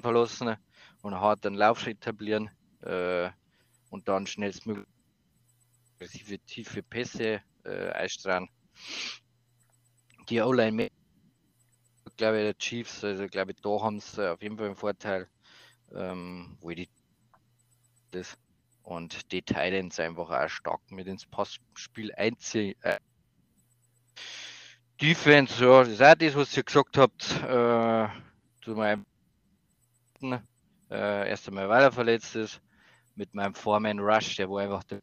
verlassen 0.00 0.56
und 1.02 1.14
einen 1.14 1.54
Lauf 1.54 1.86
etablieren 1.86 2.50
äh, 2.82 3.30
und 3.90 4.08
dann 4.08 4.26
schnellstmöglich 4.26 4.86
tiefe 6.46 6.82
Pässe 6.82 7.42
äh, 7.64 7.90
einstrahlen. 7.90 8.48
Die 10.28 10.40
O-Line, 10.40 10.90
glaube 12.16 12.38
ich, 12.38 12.44
der 12.44 12.58
Chiefs, 12.58 13.04
also 13.04 13.26
glaube 13.28 13.52
ich, 13.52 13.60
da 13.62 13.80
haben 13.80 14.00
sie 14.00 14.32
auf 14.32 14.42
jeden 14.42 14.58
Fall 14.58 14.66
einen 14.66 14.76
Vorteil, 14.76 15.28
ähm, 15.94 16.58
wo 16.60 16.70
die 16.70 16.88
das 18.10 18.36
und 18.82 19.32
die 19.32 19.42
Titans 19.42 19.98
einfach 20.00 20.30
auch 20.30 20.48
stark 20.48 20.80
mit 20.90 21.06
ins 21.06 21.26
Passspiel 21.26 22.12
einziehen. 22.14 22.74
Äh, 22.82 22.98
Defense, 25.00 25.62
ja, 25.62 25.80
das 25.80 25.88
ist 25.90 26.02
auch 26.02 26.14
das, 26.14 26.34
was 26.34 26.56
ihr 26.56 26.62
gesagt 26.62 26.96
habt, 26.96 27.30
äh, 27.42 28.08
zu 28.64 28.74
meinem 28.74 29.04
äh, 30.90 31.28
erst 31.28 31.48
einmal 31.48 31.68
weiter 31.68 31.92
verletzt 31.92 32.34
ist, 32.34 32.62
mit 33.14 33.34
meinem 33.34 33.54
Foreman 33.54 33.98
Rush, 33.98 34.36
der 34.36 34.48
wo 34.48 34.56
einfach 34.56 34.82
der, 34.84 35.02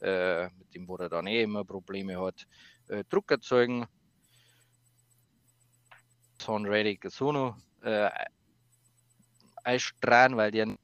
äh, 0.00 0.48
mit 0.56 0.74
dem, 0.74 0.88
wo 0.88 0.96
er 0.96 1.10
dann 1.10 1.26
eh 1.26 1.42
immer 1.42 1.62
Probleme 1.62 2.18
hat, 2.18 2.46
äh, 2.88 3.04
Druck 3.04 3.30
erzeugen. 3.30 3.86
Son 6.40 6.64
Reddick 6.64 7.04
so 7.10 7.54
äh, 7.82 8.10
einstrahlen, 9.62 10.38
weil 10.38 10.50
der 10.50 10.74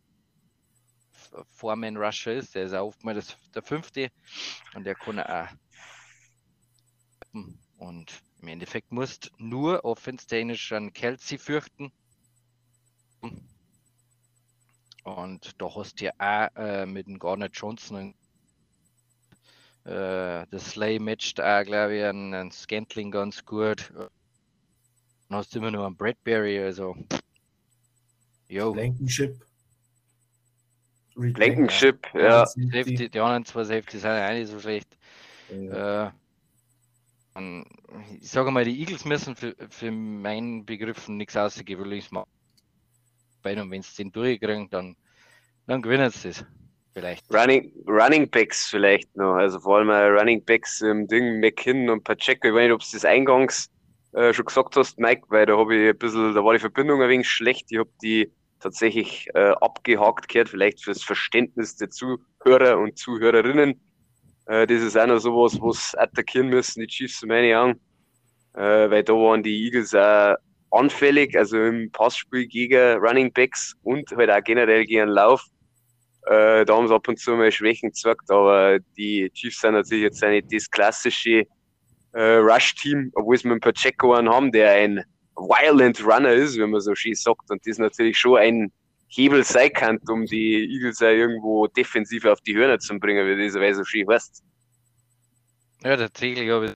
Foreman 1.50 1.96
Rusher 1.96 2.34
ist, 2.34 2.54
der 2.54 2.64
ist 2.64 2.74
auch 2.74 2.88
oftmals 2.88 3.36
der 3.54 3.62
fünfte 3.62 4.10
und 4.74 4.84
der 4.84 4.94
kann 4.94 5.18
auch 5.20 5.48
und 7.80 8.22
im 8.42 8.48
Endeffekt 8.48 8.92
musst 8.92 9.32
nur 9.38 9.84
offenstechnisch 9.84 10.72
an 10.72 10.92
Kelsey 10.92 11.38
fürchten. 11.38 11.90
Und 15.02 15.60
da 15.60 15.74
hast 15.74 16.00
du 16.00 16.04
ja 16.04 16.12
auch 16.18 16.56
äh, 16.56 16.86
mit 16.86 17.06
dem 17.06 17.18
Garnet 17.18 17.52
Johnson 17.54 18.14
äh, 19.84 20.46
das 20.50 20.70
Slay 20.70 20.98
matcht 20.98 21.40
auch, 21.40 21.64
glaube 21.64 21.96
ich, 21.96 22.04
einen, 22.04 22.34
einen 22.34 22.50
Scantling 22.50 23.10
ganz 23.10 23.44
gut. 23.44 23.90
Dann 23.94 25.38
hast 25.38 25.54
du 25.54 25.58
immer 25.58 25.70
nur 25.70 25.86
einen 25.86 25.96
Bradbury, 25.96 26.60
also. 26.60 26.96
Jo. 28.48 28.72
Blankenship. 28.72 29.40
Blankenship, 31.14 32.06
ja. 32.14 32.46
Safety, 32.46 33.08
die 33.08 33.20
anderen 33.20 33.44
zwei 33.44 33.64
Safety 33.64 33.98
sind 33.98 34.10
ja 34.10 34.32
nicht 34.32 34.50
so 34.50 34.60
schlecht. 34.60 34.96
Ja. 35.50 36.08
Äh, 36.08 36.10
ich 38.20 38.30
sage 38.30 38.50
mal, 38.50 38.64
die 38.64 38.80
Eagles 38.80 39.04
müssen 39.04 39.36
für, 39.36 39.54
für 39.68 39.90
meinen 39.90 40.66
Begriffen 40.66 41.16
nichts 41.16 41.36
Außergewöhnliches 41.36 42.10
machen. 42.10 42.30
Und 43.44 43.70
wenn 43.70 43.82
sie 43.82 44.02
den 44.02 44.12
durchkriegen, 44.12 44.68
dann, 44.70 44.96
dann 45.66 45.82
gewinnen 45.82 46.10
sie 46.10 46.28
es. 46.28 46.44
Vielleicht. 46.92 47.32
Running, 47.32 47.72
Running 47.86 48.28
Backs 48.28 48.66
vielleicht 48.66 49.14
noch. 49.16 49.34
Also 49.34 49.60
vor 49.60 49.78
allem 49.78 49.90
Running 49.90 50.44
Backs 50.44 50.80
im 50.80 51.06
Ding, 51.06 51.38
McKinn 51.38 51.88
und 51.88 52.02
Pacheco. 52.02 52.48
Ich 52.48 52.54
weiß 52.54 52.64
nicht, 52.64 52.72
ob 52.72 52.80
du 52.80 52.86
das 52.92 53.04
eingangs 53.04 53.70
äh, 54.12 54.32
schon 54.32 54.44
gesagt 54.44 54.76
hast, 54.76 54.98
Mike, 54.98 55.22
weil 55.28 55.46
da 55.46 55.56
habe 55.56 55.76
ich 55.76 55.88
ein 55.90 55.98
bisschen, 55.98 56.34
da 56.34 56.44
war 56.44 56.52
die 56.52 56.58
Verbindung 56.58 57.00
ein 57.00 57.08
wenig 57.08 57.30
schlecht. 57.30 57.66
Ich 57.70 57.78
habe 57.78 57.90
die 58.02 58.30
tatsächlich 58.58 59.28
äh, 59.34 59.52
abgehakt 59.60 60.28
gehört, 60.28 60.48
vielleicht 60.48 60.82
fürs 60.82 61.02
Verständnis 61.02 61.76
der 61.76 61.90
Zuhörer 61.90 62.78
und 62.78 62.98
Zuhörerinnen. 62.98 63.80
Äh, 64.50 64.66
das 64.66 64.82
ist 64.82 64.98
auch 64.98 65.06
noch 65.06 65.20
sowas, 65.20 65.56
was 65.60 65.94
attackieren 65.94 66.48
müssen, 66.48 66.80
die 66.80 66.88
Chiefs, 66.88 67.22
meine 67.24 67.56
Augen. 67.56 67.80
Äh, 68.54 68.90
weil 68.90 69.04
da 69.04 69.12
waren 69.12 69.44
die 69.44 69.64
Eagles 69.66 69.94
auch 69.94 70.34
anfällig, 70.72 71.36
also 71.36 71.56
im 71.56 71.90
Passspiel 71.92 72.48
gegen 72.48 72.98
Running 72.98 73.32
Backs 73.32 73.76
und 73.84 74.10
halt 74.16 74.28
auch 74.28 74.42
generell 74.42 74.84
gegen 74.86 75.08
Lauf. 75.08 75.44
Äh, 76.26 76.64
da 76.64 76.76
haben 76.76 76.88
sie 76.88 76.94
ab 76.94 77.06
und 77.06 77.18
zu 77.18 77.30
mal 77.36 77.52
Schwächen 77.52 77.90
gezeigt, 77.90 78.28
aber 78.28 78.80
die 78.96 79.30
Chiefs 79.32 79.60
sind 79.60 79.74
natürlich 79.74 80.02
jetzt 80.02 80.22
nicht 80.22 80.52
das 80.52 80.68
klassische 80.68 81.46
äh, 82.12 82.34
Rush-Team, 82.34 83.12
obwohl 83.14 83.36
sie 83.36 83.46
mit 83.46 83.58
ein 83.58 83.60
Pacheco 83.60 84.14
einen 84.14 84.28
haben, 84.28 84.50
der 84.50 84.72
ein 84.72 85.04
Violent 85.36 86.04
Runner 86.04 86.32
ist, 86.32 86.58
wenn 86.58 86.70
man 86.70 86.80
so 86.80 86.96
schön 86.96 87.14
sagt. 87.14 87.48
Und 87.50 87.64
das 87.64 87.78
natürlich 87.78 88.18
schon 88.18 88.38
ein 88.38 88.72
Hebel 89.10 89.44
sein 89.44 89.72
kann, 89.72 89.98
um 90.08 90.24
die 90.24 90.72
Eagles 90.72 91.00
ja 91.00 91.10
irgendwo 91.10 91.66
defensiv 91.66 92.24
auf 92.24 92.40
die 92.40 92.56
Hörner 92.56 92.78
zu 92.78 92.98
bringen, 92.98 93.26
wie 93.26 93.44
das 93.44 93.54
weil 93.56 93.74
so 93.74 93.84
schön 93.84 94.08
heißt. 94.08 94.42
Ja, 95.82 95.96
tatsächlich 95.96 96.48
habe 96.48 96.66
ich 96.66 96.72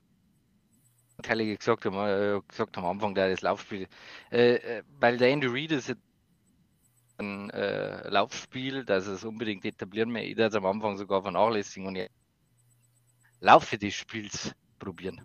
Kelly 1.23 1.55
gesagt, 1.55 1.85
haben, 1.85 1.95
äh, 1.95 2.41
gesagt 2.47 2.77
am 2.77 2.85
Anfang 2.85 3.15
der 3.15 3.29
das 3.29 3.41
Laufspiel, 3.41 3.87
äh, 4.31 4.55
äh, 4.55 4.83
weil 4.99 5.17
der 5.17 5.29
Andy 5.29 5.47
Reid 5.47 5.71
ist 5.71 5.95
ein 7.17 7.49
äh, 7.51 8.09
Laufspiel, 8.09 8.83
dass 8.83 9.07
es 9.07 9.23
unbedingt 9.23 9.63
etablieren 9.63 10.11
möchte. 10.11 10.27
Ich 10.27 10.35
das 10.35 10.55
am 10.55 10.65
Anfang 10.65 10.97
sogar 10.97 11.21
vernachlässigen 11.21 11.87
und 11.87 11.97
Laufe 13.39 13.77
des 13.77 13.93
Spiels 13.93 14.53
probieren. 14.77 15.21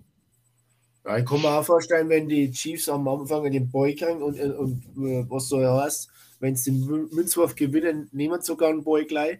Ja, 1.05 1.18
ich 1.18 1.25
kann 1.25 1.40
mir 1.40 1.49
auch 1.49 1.64
vorstellen, 1.64 2.09
wenn 2.09 2.29
die 2.29 2.51
Chiefs 2.51 2.88
am 2.88 3.09
Anfang 3.09 3.51
den 3.51 3.70
Ball 3.70 3.94
kriegen 3.94 4.23
und, 4.23 4.38
und, 4.38 4.53
und 4.55 5.09
äh, 5.09 5.25
was 5.29 5.49
so 5.49 5.59
heißt, 5.59 6.09
wenn 6.40 6.57
sie 6.57 6.72
den 6.72 7.09
Münzwurf 7.12 7.55
gewinnen, 7.55 8.09
nehmen 8.12 8.40
sogar 8.40 8.70
einen 8.70 8.83
Ball 8.83 9.05
gleich, 9.05 9.38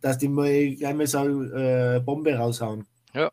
dass 0.00 0.18
die 0.18 0.28
mal 0.28 0.74
gleich 0.74 0.94
mal 0.94 1.06
so 1.06 1.42
äh, 1.42 2.00
Bombe 2.04 2.34
raushauen. 2.34 2.86
Ja. 3.14 3.30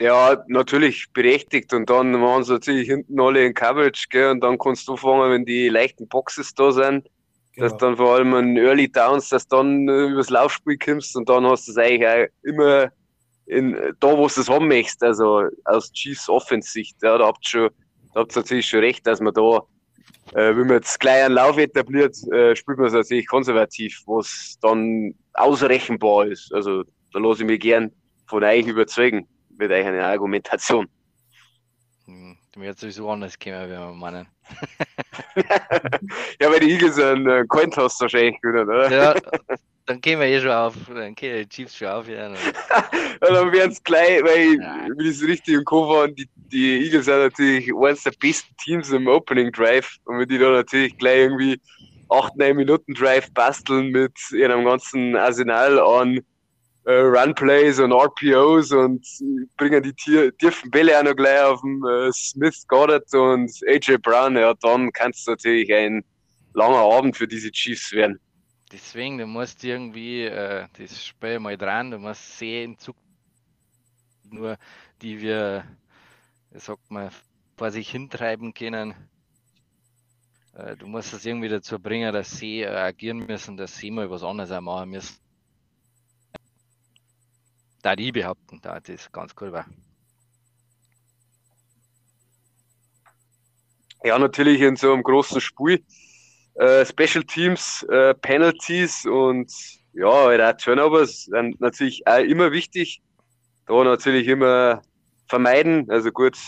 Ja, 0.00 0.42
natürlich 0.48 1.12
berechtigt. 1.12 1.72
Und 1.72 1.88
dann 1.90 2.12
machen 2.12 2.44
sie 2.44 2.52
natürlich 2.52 2.88
hinten 2.88 3.20
alle 3.20 3.44
in 3.44 3.54
Coverage, 3.54 4.06
gell? 4.10 4.30
Und 4.30 4.40
dann 4.40 4.58
kannst 4.58 4.88
du 4.88 4.96
fangen, 4.96 5.30
wenn 5.30 5.44
die 5.44 5.68
leichten 5.68 6.08
Boxes 6.08 6.54
da 6.54 6.72
sind, 6.72 7.08
genau. 7.52 7.68
dass 7.68 7.76
dann 7.78 7.96
vor 7.96 8.14
allem 8.16 8.34
in 8.34 8.56
Early 8.56 8.90
Downs, 8.90 9.28
dass 9.28 9.46
dann 9.46 9.88
äh, 9.88 10.06
übers 10.06 10.30
Laufspiel 10.30 10.78
kommst 10.78 11.16
und 11.16 11.28
dann 11.28 11.44
hast 11.46 11.68
du 11.68 11.72
es 11.72 11.78
eigentlich 11.78 12.08
auch 12.08 12.26
immer 12.42 12.90
in, 13.46 13.76
da, 14.00 14.16
wo 14.16 14.26
du 14.26 14.40
es 14.40 14.48
haben 14.48 14.68
möchtest, 14.68 15.02
also 15.02 15.44
aus 15.64 15.92
Chiefs 15.92 16.28
Offensicht. 16.28 16.96
Ja, 17.02 17.18
da 17.18 17.26
habt 17.26 17.44
ihr 17.46 17.48
schon, 17.48 17.70
da 18.14 18.20
habt 18.20 18.34
ihr 18.34 18.40
natürlich 18.40 18.66
schon 18.66 18.80
recht, 18.80 19.06
dass 19.06 19.20
man 19.20 19.34
da 19.34 19.60
äh, 20.32 20.56
wenn 20.56 20.66
man 20.66 20.76
jetzt 20.76 20.98
gleich 21.00 21.24
einen 21.24 21.34
Lauf 21.34 21.58
etabliert, 21.58 22.16
äh, 22.32 22.56
spielt 22.56 22.78
man 22.78 22.86
es 22.86 22.92
natürlich 22.92 23.26
konservativ, 23.26 24.02
was 24.06 24.56
dann 24.60 25.14
ausrechenbar 25.34 26.26
ist. 26.26 26.52
Also 26.54 26.84
da 27.12 27.18
lasse 27.18 27.42
ich 27.42 27.46
mich 27.46 27.60
gern 27.60 27.90
von 28.26 28.42
euch 28.42 28.66
überzeugen 28.66 29.28
mit 29.58 29.70
einer 29.70 30.06
Argumentation. 30.06 30.88
Hm, 32.06 32.38
wird 32.56 32.78
sowieso 32.78 33.10
anders 33.10 33.38
kommen, 33.38 33.60
wenn 33.62 33.70
wir 33.70 33.92
meinen. 33.92 34.26
ja, 36.40 36.50
weil 36.50 36.60
die 36.60 36.72
Eagles 36.72 36.98
einen 36.98 37.26
äh, 37.26 37.44
Cointoss 37.46 38.00
wahrscheinlich 38.00 38.40
gewinnen, 38.40 38.68
oder? 38.68 38.90
Ja, 38.90 39.14
dann 39.86 40.00
gehen 40.00 40.20
wir 40.20 40.26
eh 40.26 40.40
schon 40.40 40.50
auf, 40.50 40.74
dann 40.88 41.14
gehen 41.14 41.38
die 41.38 41.48
Chiefs 41.48 41.76
schon 41.76 41.88
auf. 41.88 42.08
Ja, 42.08 42.32
dann 43.20 43.52
werden 43.52 43.72
es 43.72 43.82
gleich, 43.82 44.22
weil, 44.22 44.60
ja. 44.60 44.86
wenn 44.88 45.06
ich 45.06 45.16
es 45.16 45.22
richtig 45.22 45.54
im 45.54 45.64
Kopf 45.64 45.94
habe, 45.94 46.12
die, 46.12 46.28
die 46.34 46.84
Eagles 46.84 47.06
sind 47.06 47.18
natürlich 47.18 47.72
eines 47.74 48.02
der 48.02 48.12
besten 48.18 48.54
Teams 48.56 48.90
im 48.90 49.06
Opening 49.06 49.52
Drive 49.52 49.96
und 50.04 50.18
wenn 50.18 50.28
die 50.28 50.38
da 50.38 50.50
natürlich 50.50 50.96
gleich 50.98 51.18
irgendwie 51.18 51.60
8, 52.10 52.36
9 52.36 52.56
Minuten 52.56 52.94
Drive 52.94 53.32
basteln 53.32 53.90
mit 53.90 54.12
ihrem 54.32 54.64
ganzen 54.64 55.16
Arsenal 55.16 55.78
an 55.80 56.20
äh, 56.84 56.92
Runplays 56.92 57.78
und 57.78 57.92
RPOs 57.92 58.72
und 58.72 59.06
bringen 59.56 59.82
die 59.82 59.94
tiefen 59.94 60.70
Bälle 60.70 60.98
auch 60.98 61.04
noch 61.04 61.16
gleich 61.16 61.42
auf 61.42 61.60
den 61.60 61.82
äh, 61.84 62.12
Smith, 62.12 62.66
Goddard 62.66 63.12
und 63.14 63.50
AJ 63.68 63.98
Brown, 63.98 64.36
ja, 64.36 64.54
dann 64.54 64.92
kann 64.92 65.10
es 65.10 65.26
natürlich 65.26 65.72
ein 65.72 66.04
langer 66.54 66.78
Abend 66.78 67.16
für 67.16 67.28
diese 67.28 67.50
Chiefs 67.50 67.92
werden. 67.92 68.18
Deswegen, 68.72 69.18
du 69.18 69.26
musst 69.26 69.62
irgendwie, 69.64 70.24
äh, 70.24 70.66
das 70.78 71.04
Spiel 71.04 71.38
mal 71.38 71.56
dran, 71.56 71.90
du 71.90 71.98
musst 71.98 72.38
sehen, 72.38 72.78
Zug 72.78 72.96
nur 74.30 74.56
die 75.02 75.20
wir, 75.20 75.64
sagt 76.52 76.90
man, 76.90 77.10
vor 77.56 77.70
sich 77.70 77.90
hintreiben 77.90 78.54
können. 78.54 78.94
Äh, 80.54 80.76
du 80.76 80.86
musst 80.86 81.12
es 81.12 81.26
irgendwie 81.26 81.48
dazu 81.48 81.78
bringen, 81.78 82.12
dass 82.12 82.30
sie 82.38 82.62
äh, 82.62 82.68
agieren 82.68 83.18
müssen, 83.18 83.56
dass 83.56 83.76
sie 83.76 83.90
mal 83.90 84.10
was 84.10 84.22
anderes 84.22 84.50
auch 84.50 84.60
machen 84.60 84.90
müssen. 84.90 85.16
Da 87.82 87.96
die 87.96 88.12
behaupten, 88.12 88.60
da 88.62 88.78
das 88.80 88.88
ist 88.88 89.12
ganz 89.12 89.34
cool 89.40 89.52
war. 89.52 89.66
Ja, 94.04 94.18
natürlich 94.18 94.60
in 94.60 94.76
so 94.76 94.92
einem 94.92 95.02
großen 95.02 95.40
Spiel 95.40 95.84
äh, 96.54 96.84
Special 96.84 97.24
Teams, 97.24 97.82
äh, 97.84 98.14
Penalties 98.14 99.06
und 99.06 99.52
ja, 99.94 100.08
auch 100.08 100.56
Turnovers 100.56 101.24
sind 101.24 101.60
natürlich 101.60 102.06
auch 102.06 102.18
immer 102.18 102.52
wichtig. 102.52 103.02
Da 103.66 103.84
natürlich 103.84 104.26
immer 104.28 104.82
vermeiden, 105.28 105.90
also 105.90 106.10
gut, 106.10 106.38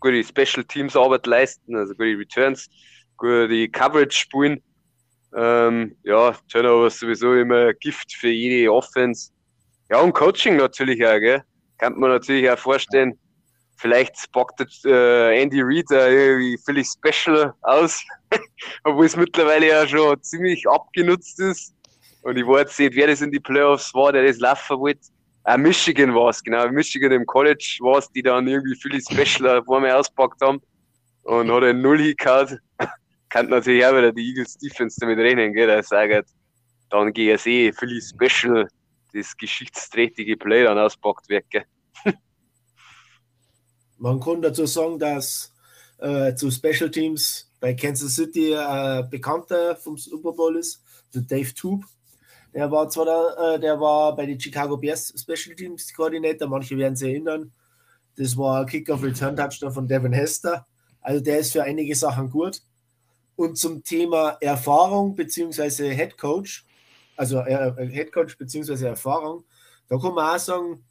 gute 0.00 0.24
Special 0.24 0.64
Teams 0.64 0.96
Arbeit 0.96 1.26
leisten, 1.26 1.76
also 1.76 1.94
gute 1.94 2.18
Returns, 2.18 2.68
gute 3.16 3.68
Coverage 3.68 4.16
spielen. 4.16 4.62
Ähm, 5.34 5.96
ja, 6.02 6.34
Turnovers 6.50 6.98
sowieso 6.98 7.34
immer 7.34 7.74
Gift 7.74 8.12
für 8.14 8.28
jede 8.28 8.72
Offense. 8.72 9.30
Ja, 9.90 10.00
und 10.00 10.12
Coaching 10.14 10.56
natürlich 10.56 11.04
auch, 11.06 11.18
gell? 11.20 11.42
Kann 11.78 11.98
man 11.98 12.10
natürlich 12.10 12.50
auch 12.50 12.58
vorstellen, 12.58 13.18
vielleicht 13.76 14.32
packt 14.32 14.60
äh, 14.84 15.40
Andy 15.40 15.60
Reid 15.62 15.90
äh, 15.90 16.12
irgendwie 16.12 16.58
völlig 16.64 16.88
special 16.88 17.54
aus, 17.62 18.02
obwohl 18.84 19.06
es 19.06 19.16
mittlerweile 19.16 19.68
ja 19.68 19.86
schon 19.86 20.20
ziemlich 20.22 20.68
abgenutzt 20.68 21.38
ist. 21.40 21.74
Und 22.22 22.36
ich 22.36 22.46
weiß 22.46 22.78
nicht, 22.80 22.96
wer 22.96 23.06
das 23.06 23.20
in 23.20 23.30
die 23.30 23.38
Playoffs 23.38 23.94
war, 23.94 24.12
der 24.12 24.26
das 24.26 24.38
laufen 24.38 24.80
wollte. 24.80 25.00
Ah, 25.44 25.56
Michigan 25.56 26.12
war 26.12 26.30
es, 26.30 26.42
genau. 26.42 26.68
Michigan 26.70 27.12
im 27.12 27.24
College 27.24 27.78
war 27.80 27.98
es, 27.98 28.10
die 28.10 28.22
dann 28.22 28.48
irgendwie 28.48 28.74
völlig 28.74 29.04
special 29.08 29.62
vor 29.64 29.80
mir 29.80 29.96
auspackt 29.96 30.40
haben. 30.42 30.60
Und 31.22 31.52
hat 31.52 31.62
einen 31.62 31.82
Null 31.82 32.14
gehauen. 32.14 32.58
Kann 33.28 33.48
natürlich 33.48 33.86
auch 33.86 33.92
wieder 33.92 34.10
die 34.10 34.30
Eagles 34.30 34.58
Defense 34.58 34.98
damit 34.98 35.18
rechnen, 35.18 35.52
gell, 35.52 35.68
der 35.68 35.84
sagt, 35.84 36.28
dann 36.90 37.12
GSE, 37.12 37.72
völlig 37.72 38.04
special, 38.04 38.66
das 39.16 39.36
geschichtsträchtige 39.36 40.36
Play 40.36 40.64
dann 40.64 40.78
auspackt 40.78 41.28
wird. 41.28 41.44
Man 43.98 44.20
kann 44.20 44.42
dazu 44.42 44.66
sagen, 44.66 44.98
dass 44.98 45.54
äh, 45.98 46.34
zu 46.34 46.50
Special 46.50 46.90
Teams 46.90 47.50
bei 47.60 47.74
Kansas 47.74 48.14
City 48.14 48.52
äh, 48.52 49.04
Bekannter 49.10 49.76
vom 49.76 49.96
Super 49.96 50.32
Bowl 50.32 50.56
ist, 50.56 50.82
der 51.14 51.22
Dave 51.22 51.54
Tube. 51.54 51.84
Der 52.54 52.70
war 52.70 52.88
zwar 52.88 53.06
da, 53.06 53.54
äh, 53.54 53.60
der 53.60 53.80
war 53.80 54.14
bei 54.14 54.26
den 54.26 54.38
Chicago 54.38 54.76
Bears 54.76 55.14
Special 55.16 55.56
Teams 55.56 55.92
Koordinator, 55.94 56.48
manche 56.48 56.76
werden 56.76 56.96
sich 56.96 57.10
erinnern. 57.10 57.52
Das 58.16 58.36
war 58.36 58.64
Kickoff 58.66 59.02
Return 59.02 59.36
Touchdown 59.36 59.72
von 59.72 59.88
Devin 59.88 60.12
Hester. 60.12 60.66
Also 61.00 61.22
der 61.22 61.38
ist 61.38 61.52
für 61.52 61.62
einige 61.62 61.94
Sachen 61.94 62.30
gut. 62.30 62.62
Und 63.36 63.58
zum 63.58 63.84
Thema 63.84 64.38
Erfahrung 64.40 65.14
bzw. 65.14 65.94
Head 65.94 66.16
Coach, 66.16 66.65
also 67.16 67.40
äh, 67.40 67.88
Head 67.88 68.12
Coach 68.12 68.36
bzw. 68.38 68.86
Erfahrung, 68.86 69.44
da 69.88 69.98
kann 69.98 70.14
man 70.14 70.34
auch 70.34 70.38
sagen, 70.38 70.84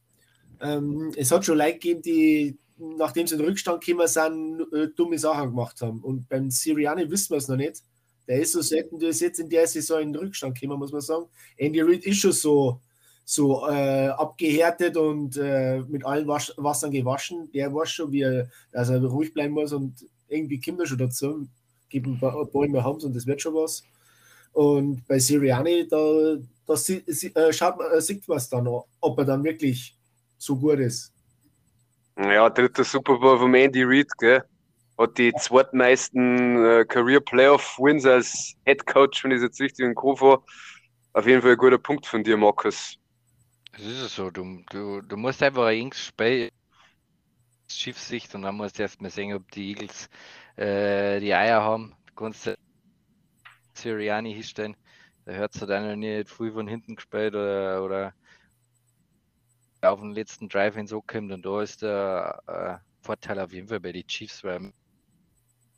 ähm, 0.62 1.12
es 1.16 1.32
hat 1.32 1.46
schon 1.46 1.58
Leute 1.58 1.74
gegeben, 1.74 2.02
die 2.02 2.58
nachdem 2.78 3.28
sie 3.28 3.36
in 3.36 3.42
den 3.42 3.48
Rückstand 3.50 3.84
gekommen 3.84 4.08
sind, 4.08 4.62
äh, 4.74 4.88
dumme 4.96 5.18
Sachen 5.18 5.50
gemacht 5.50 5.82
haben. 5.82 6.02
Und 6.02 6.28
beim 6.28 6.50
Siriani 6.50 7.10
wissen 7.10 7.32
wir 7.32 7.38
es 7.38 7.48
noch 7.48 7.56
nicht. 7.56 7.84
Der 8.28 8.42
ist 8.42 8.54
so 8.54 8.62
selten, 8.62 9.00
der 9.00 9.10
ist 9.10 9.22
jetzt 9.22 9.40
in 9.40 9.50
der 9.50 9.68
Saison 9.68 10.02
in 10.02 10.14
den 10.14 10.22
Rückstand 10.22 10.60
gekommen, 10.60 10.80
muss 10.80 10.92
man 10.92 11.02
sagen. 11.02 11.26
Andy 11.58 11.82
Reid 11.82 12.06
ist 12.06 12.18
schon 12.18 12.32
so, 12.32 12.82
so 13.24 13.68
äh, 13.68 14.08
abgehärtet 14.08 14.98
und 14.98 15.38
äh, 15.38 15.80
mit 15.88 16.06
allen 16.06 16.28
Wasch 16.28 16.52
Wassern 16.58 16.92
gewaschen. 16.92 17.50
Der 17.54 17.74
weiß 17.74 17.92
schon, 17.92 18.12
wie 18.12 18.22
er, 18.22 18.50
dass 18.72 18.90
er 18.90 19.04
ruhig 19.04 19.34
bleiben 19.34 19.54
muss 19.54 19.74
und 19.74 20.06
irgendwie 20.28 20.60
kommt 20.60 20.80
er 20.80 20.88
schon 20.88 20.98
dazu. 20.98 21.48
Gibt 21.90 22.08
ein 22.08 22.20
paar 22.20 22.46
Bäume 22.46 22.84
haben 22.84 23.00
und 23.02 23.16
das 23.16 23.28
wird 23.28 23.42
schon 23.42 23.54
was. 23.54 23.84
Und 24.56 25.06
bei 25.06 25.20
Siriani, 25.20 25.86
da, 25.86 26.38
da 26.66 26.74
äh, 26.74 27.54
schaut 27.54 27.78
man, 27.78 27.92
äh, 27.92 28.00
sieht 28.00 28.26
man 28.26 28.38
es 28.38 28.48
dann, 28.48 28.66
ob 28.66 29.18
er 29.20 29.26
dann 29.26 29.44
wirklich 29.44 29.98
so 30.38 30.56
gut 30.56 30.80
ist. 30.80 31.12
Ja, 32.18 32.50
dritter 32.50 32.86
Super 32.86 33.18
Bowl 33.18 33.38
von 33.38 33.54
Andy 33.54 33.84
Reid, 33.84 34.08
gell? 34.18 34.42
Hat 34.98 35.18
die 35.18 35.34
zweitmeisten 35.34 36.66
äh, 36.66 36.86
Career 36.86 37.20
Playoff 37.20 37.78
Wins 37.78 38.06
als 38.06 38.56
Head 38.66 38.86
Coach, 38.86 39.26
wenn 39.26 39.32
ich 39.32 39.38
es 39.38 39.44
jetzt 39.44 39.60
richtig 39.60 39.86
im 39.86 39.94
Kopf 39.94 40.22
habe. 40.22 40.42
Auf 41.12 41.28
jeden 41.28 41.42
Fall 41.42 41.52
ein 41.52 41.58
guter 41.58 41.78
Punkt 41.78 42.06
von 42.06 42.24
dir, 42.24 42.38
Markus. 42.38 42.96
Das 43.74 43.86
ist 43.86 44.16
so. 44.16 44.32
Du, 44.32 44.62
du, 44.70 45.02
du 45.02 45.18
musst 45.18 45.44
einfach 45.44 45.66
ein 45.66 45.92
Spiel 45.92 46.50
Schiffssicht 47.70 48.34
und 48.36 48.44
dann 48.44 48.56
musst 48.56 48.80
du 48.80 48.84
erst 48.84 49.02
mal 49.02 49.12
sehen, 49.12 49.34
ob 49.34 49.52
die 49.52 49.72
Eagles 49.72 50.10
äh, 50.56 51.20
die 51.20 51.34
Eier 51.34 51.62
haben. 51.62 51.94
Du 52.08 52.14
kannst 52.16 52.56
Siriani 53.78 54.34
hinstellen. 54.34 54.76
Da 55.26 55.34
hört 55.34 55.56
es 55.56 55.62
dann 55.62 55.88
noch 55.88 55.96
nicht 55.96 56.30
früh 56.30 56.52
von 56.52 56.68
hinten 56.68 56.96
gespielt 56.96 57.34
oder, 57.34 57.84
oder 57.84 58.14
auf 59.82 60.00
den 60.00 60.12
letzten 60.12 60.50
Drive 60.50 60.76
hin 60.76 60.88
so 60.88 61.02
kommt 61.02 61.32
und 61.32 61.46
da 61.46 61.62
ist 61.62 61.82
der 61.82 62.42
äh, 62.48 63.04
Vorteil 63.06 63.40
auf 63.40 63.52
jeden 63.54 63.68
Fall 63.68 63.80
bei 63.80 63.92
den 63.92 64.08
Chiefs, 64.08 64.44
weil 64.44 64.74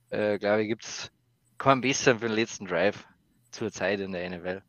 äh, 0.10 0.38
glaube 0.40 0.64
ich, 0.64 0.70
gibt 0.70 0.86
es 0.86 1.12
keinen 1.58 1.82
besseren 1.82 2.20
für 2.20 2.28
den 2.28 2.36
letzten 2.36 2.66
Drive 2.66 3.06
zur 3.52 3.72
Zeit 3.72 4.00
in 4.00 4.12
der 4.12 4.30
NFL. 4.30 4.62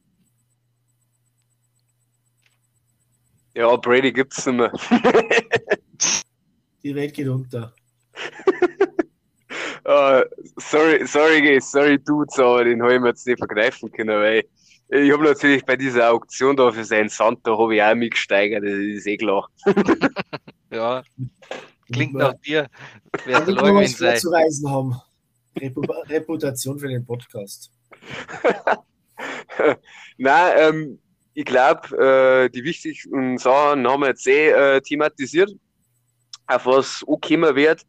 Ja, 3.54 3.76
Brady 3.76 4.12
gibt 4.12 4.36
es 4.36 4.46
nicht 4.46 4.56
mehr. 4.56 4.72
Die 6.82 6.94
Welt 6.94 7.14
geht 7.14 7.28
unter. 7.28 7.74
Uh, 9.88 10.22
sorry, 10.58 11.06
sorry, 11.06 11.60
sorry, 11.60 11.98
Dudes, 11.98 12.38
aber 12.38 12.64
den 12.64 12.82
habe 12.82 12.94
ich 12.94 13.00
mir 13.00 13.08
jetzt 13.08 13.26
nicht 13.26 13.38
vergreifen 13.38 13.90
können, 13.90 14.20
weil 14.20 14.44
ich 14.90 15.12
habe 15.12 15.24
natürlich 15.24 15.64
bei 15.64 15.76
dieser 15.76 16.10
Auktion 16.10 16.56
da 16.56 16.70
für 16.70 16.84
seinen 16.84 17.08
Santo 17.08 17.58
habe 17.58 17.74
ich 17.74 17.82
auch 17.82 17.94
mitgesteigert, 17.94 18.64
das 18.64 18.72
ist 18.72 19.06
eh 19.06 19.16
klar. 19.16 19.48
ja, 20.72 21.02
klingt 21.92 22.14
nach 22.14 22.34
dir. 22.34 22.68
Wer 23.24 23.40
der 23.40 23.56
was 23.56 23.92
sein. 23.92 24.16
zu 24.16 24.30
reisen 24.30 24.70
haben. 24.70 24.96
Reputation 25.60 26.78
für 26.78 26.88
den 26.88 27.04
Podcast. 27.04 27.70
Nein, 30.18 30.52
ähm, 30.56 30.98
ich 31.34 31.44
glaube, 31.44 31.96
äh, 31.96 32.48
die 32.50 32.64
wichtigsten 32.64 33.38
Sachen 33.38 33.86
haben 33.86 34.00
wir 34.00 34.08
jetzt 34.08 34.26
eh 34.26 34.50
äh, 34.50 34.80
thematisiert. 34.80 35.50
Auf 36.46 36.66
was 36.66 37.04
auch 37.06 37.20
kommen 37.20 37.54
wird. 37.54 37.82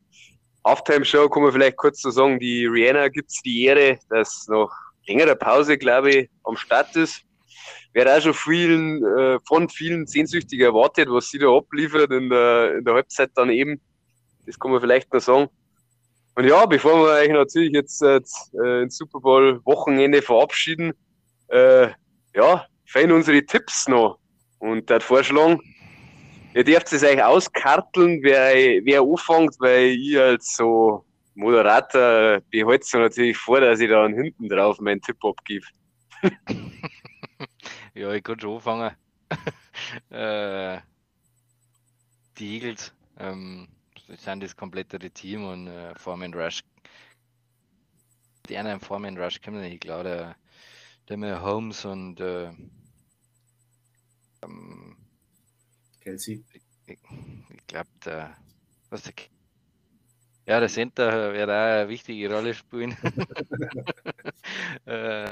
Halftime 0.69 1.03
Show 1.03 1.27
kann 1.29 1.43
man 1.43 1.51
vielleicht 1.51 1.77
kurz 1.77 2.01
so 2.01 2.12
sagen, 2.12 2.39
die 2.39 2.65
Rihanna 2.65 3.08
gibt 3.10 3.32
es 3.32 3.41
die 3.41 3.65
Ehre, 3.65 3.97
dass 4.10 4.47
noch 4.47 4.71
längere 5.08 5.36
Pause, 5.36 5.77
glaube 5.77 6.12
ich, 6.12 6.29
am 6.43 6.55
Start 6.55 6.95
ist. 6.95 7.23
Wäre 7.93 8.15
auch 8.15 8.21
schon 8.21 8.36
vielen, 8.36 9.03
äh, 9.03 9.39
von 9.47 9.67
vielen 9.67 10.05
sehnsüchtig 10.05 10.62
erwartet, 10.62 11.10
was 11.10 11.29
sie 11.29 11.39
da 11.39 11.47
abliefert 11.47 12.12
in 12.12 12.29
der, 12.29 12.77
in 12.77 12.86
der 12.86 12.93
Halbzeit 12.93 13.32
dann 13.34 13.49
eben. 13.49 13.82
Das 14.45 14.60
kann 14.60 14.71
man 14.71 14.79
vielleicht 14.79 15.12
noch 15.12 15.21
sagen. 15.21 15.49
Und 16.36 16.45
ja, 16.45 16.65
bevor 16.67 17.03
wir 17.03 17.13
euch 17.13 17.29
natürlich 17.29 17.73
jetzt 17.73 18.03
äh, 18.03 18.21
ins 18.82 18.95
Super 18.95 19.19
Bowl 19.19 19.60
Wochenende 19.65 20.21
verabschieden, 20.21 20.93
äh, 21.47 21.89
ja, 22.36 22.65
fehlen 22.86 23.12
unsere 23.12 23.43
Tipps 23.43 23.88
noch. 23.88 24.19
Und 24.60 24.89
der 24.89 25.01
Vorschlag, 25.01 25.58
ihr 26.53 26.63
dürft 26.63 26.91
es 26.93 27.03
euch 27.03 27.23
auskarteln, 27.23 28.19
wer, 28.23 28.83
wer 28.83 29.01
anfängt, 29.01 29.55
weil 29.59 29.89
ich 29.89 30.17
als 30.17 30.55
so 30.55 31.05
Moderator 31.35 32.41
behalte 32.51 32.83
es 32.83 32.93
natürlich 32.93 33.38
vor, 33.38 33.62
dass 33.62 33.79
ich 33.79 33.89
da 33.89 34.07
hinten 34.07 34.49
drauf 34.49 34.79
meinen 34.79 35.01
Tipp 35.01 35.23
abgebe. 35.23 35.65
ja, 37.93 38.12
ich 38.12 38.23
kann 38.23 38.39
schon 38.39 38.55
anfangen. 38.55 38.95
äh, 40.09 40.79
die 42.38 42.55
Eagles 42.55 42.93
ähm, 43.17 43.67
sind 44.17 44.43
das 44.43 44.55
komplettere 44.55 45.09
Team 45.12 45.45
und 45.45 45.67
äh, 45.67 45.95
Foreman 45.95 46.33
Rush. 46.33 46.62
Die 48.49 48.57
anderen 48.57 48.79
Foreman 48.79 49.17
Rush 49.17 49.41
kommen 49.41 49.62
nicht, 49.62 49.75
ich 49.75 49.79
glaube, 49.79 50.03
der, 50.03 50.35
der 51.17 51.41
Holmes 51.41 51.85
und 51.85 52.19
äh, 52.19 52.51
ähm, 54.43 54.97
Kelsey. 55.99 56.43
Ich, 56.53 56.62
ich 56.88 57.67
glaube, 57.67 57.89
der, 58.03 58.35
was 58.89 59.03
der 59.03 59.13
ja, 60.49 60.59
der 60.59 60.67
Center 60.67 61.31
wird 61.31 61.47
auch 61.47 61.53
eine 61.53 61.88
wichtige 61.89 62.33
Rolle 62.33 62.55
spielen. 62.55 62.97
äh, 64.85 65.31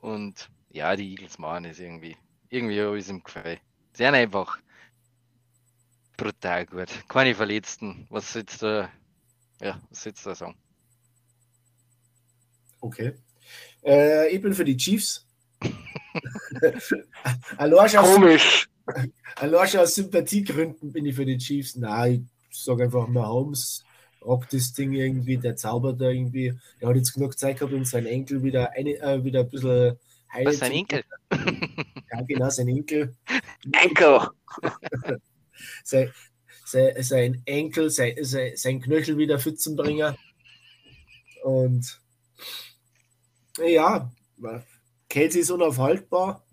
und 0.00 0.48
ja, 0.70 0.96
die 0.96 1.10
Eagles 1.10 1.38
machen 1.38 1.66
es 1.66 1.78
irgendwie. 1.78 2.16
Irgendwie 2.48 2.80
habe 2.80 2.96
ich 2.96 3.04
es 3.04 3.10
im 3.10 3.22
Gefühl. 3.22 3.58
Sind 3.92 4.14
einfach 4.14 4.58
brutal 6.16 6.64
gut. 6.64 6.88
Keine 7.10 7.34
Verletzten. 7.34 8.06
Was 8.08 8.32
sitzt 8.32 8.62
da? 8.62 8.88
Ja, 9.60 9.78
was 9.90 10.02
sitzt 10.02 10.24
da 10.24 10.34
sagen? 10.34 10.56
Okay. 12.80 13.12
Äh, 13.84 14.28
ich 14.28 14.40
bin 14.40 14.54
für 14.54 14.64
die 14.64 14.78
Chiefs. 14.78 15.28
Komisch. 17.58 18.66
Allein 19.36 19.76
aus 19.78 19.94
Sympathiegründen 19.94 20.92
bin 20.92 21.06
ich 21.06 21.14
für 21.14 21.24
die 21.24 21.38
Chiefs. 21.38 21.76
Nein, 21.76 22.28
ich 22.50 22.58
sage 22.58 22.84
einfach 22.84 23.08
mal 23.08 23.26
Holmes 23.26 23.84
rockt 24.24 24.52
das 24.52 24.72
Ding 24.72 24.92
irgendwie, 24.92 25.36
der 25.36 25.56
zaubert 25.56 26.00
da 26.00 26.08
irgendwie. 26.08 26.54
Er 26.80 26.88
hat 26.88 26.96
jetzt 26.96 27.12
genug 27.12 27.38
Zeit 27.38 27.58
gehabt, 27.58 27.74
um 27.74 27.84
seinen 27.84 28.06
Enkel 28.06 28.42
wieder, 28.42 28.70
eine, 28.72 28.94
äh, 29.00 29.22
wieder 29.22 29.40
ein 29.40 29.50
bisschen 29.50 29.98
heilen 30.32 30.46
Was, 30.46 30.58
sein 30.58 30.72
Enkel? 30.72 31.04
Ja, 31.30 32.22
genau, 32.22 32.48
sein 32.48 32.68
Enkel. 32.68 33.16
Enkel! 33.72 34.20
sein, 35.84 36.12
sein, 36.64 37.02
sein 37.02 37.42
Enkel, 37.44 37.90
sein, 37.90 38.14
sein, 38.20 38.52
sein 38.56 38.80
Knöchel 38.80 39.18
wieder 39.18 39.38
fit 39.38 39.60
zum 39.60 39.76
Bringen. 39.76 40.14
Und 41.42 42.00
Ja, 43.58 44.10
Kelsey 45.08 45.42
ist 45.42 45.50
unaufhaltbar, 45.50 46.43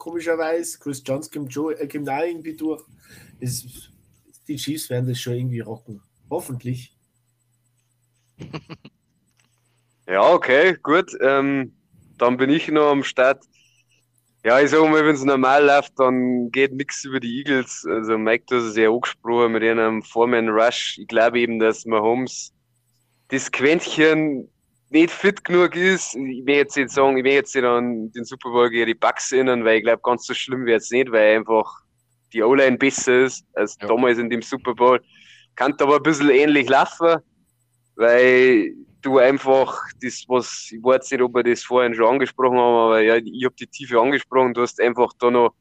komischerweise. 0.00 0.78
Chris 0.80 1.02
Jones 1.06 1.30
kommt, 1.30 1.52
schon, 1.52 1.74
äh, 1.74 1.86
kommt 1.86 2.08
irgendwie 2.08 2.56
durch. 2.56 2.82
Es, 3.38 3.64
die 4.48 4.56
Chiefs 4.56 4.90
werden 4.90 5.06
das 5.06 5.20
schon 5.20 5.34
irgendwie 5.34 5.60
rocken. 5.60 6.02
Hoffentlich. 6.28 6.96
Ja, 10.06 10.28
okay, 10.32 10.76
gut. 10.82 11.12
Ähm, 11.20 11.72
dann 12.18 12.36
bin 12.36 12.50
ich 12.50 12.66
noch 12.66 12.90
am 12.90 13.04
Start. 13.04 13.44
Ja, 14.44 14.58
ich 14.60 14.70
sage 14.70 14.88
mal, 14.88 15.06
wenn 15.06 15.14
es 15.14 15.22
normal 15.22 15.64
läuft, 15.64 15.92
dann 16.00 16.50
geht 16.50 16.72
nichts 16.72 17.04
über 17.04 17.20
die 17.20 17.38
Eagles. 17.38 17.86
Also 17.88 18.18
Mike, 18.18 18.46
du 18.48 18.56
hast 18.56 18.64
es 18.64 18.76
ja 18.76 18.90
angesprochen 18.90 19.52
mit 19.52 19.62
einem 19.62 20.02
Foreman 20.02 20.48
Rush. 20.48 20.98
Ich 20.98 21.06
glaube 21.06 21.38
eben, 21.38 21.60
dass 21.60 21.86
Mahomes 21.86 22.52
das 23.28 23.52
Quäntchen 23.52 24.50
nicht 24.90 25.10
fit 25.10 25.44
genug 25.44 25.76
ist. 25.76 26.14
Ich 26.16 26.44
will 26.44 26.56
jetzt 26.56 26.76
nicht 26.76 26.90
sagen, 26.90 27.16
ich 27.16 27.24
will 27.24 27.32
jetzt 27.32 27.54
nicht 27.54 27.64
an 27.64 28.10
den 28.12 28.24
Super 28.24 28.50
Bowl 28.50 28.68
gegen 28.68 28.86
die 28.86 28.94
Bucks 28.94 29.32
erinnern, 29.32 29.64
weil 29.64 29.78
ich 29.78 29.84
glaube, 29.84 30.02
ganz 30.02 30.26
so 30.26 30.34
schlimm 30.34 30.66
wird 30.66 30.82
es 30.82 30.90
nicht, 30.90 31.10
weil 31.10 31.38
einfach 31.38 31.80
die 32.32 32.42
O-Line 32.42 32.76
besser 32.76 33.24
ist 33.24 33.44
als 33.54 33.76
ja. 33.80 33.88
damals 33.88 34.18
in 34.18 34.30
dem 34.30 34.42
Super 34.42 34.74
Bowl. 34.74 35.00
Kann 35.54 35.74
aber 35.78 35.96
ein 35.96 36.02
bisschen 36.02 36.30
ähnlich 36.30 36.68
laufen, 36.68 37.16
weil 37.96 38.74
du 39.02 39.18
einfach 39.18 39.78
das, 40.02 40.24
was, 40.28 40.68
ich 40.72 40.82
weiß 40.82 41.10
nicht, 41.10 41.22
ob 41.22 41.34
wir 41.34 41.42
das 41.42 41.62
vorhin 41.62 41.94
schon 41.94 42.06
angesprochen 42.06 42.58
haben, 42.58 42.74
aber 42.74 43.00
ja, 43.00 43.16
ich 43.16 43.44
habe 43.44 43.54
die 43.54 43.66
Tiefe 43.66 44.00
angesprochen, 44.00 44.54
du 44.54 44.62
hast 44.62 44.80
einfach 44.80 45.12
da 45.18 45.30
noch 45.30 45.54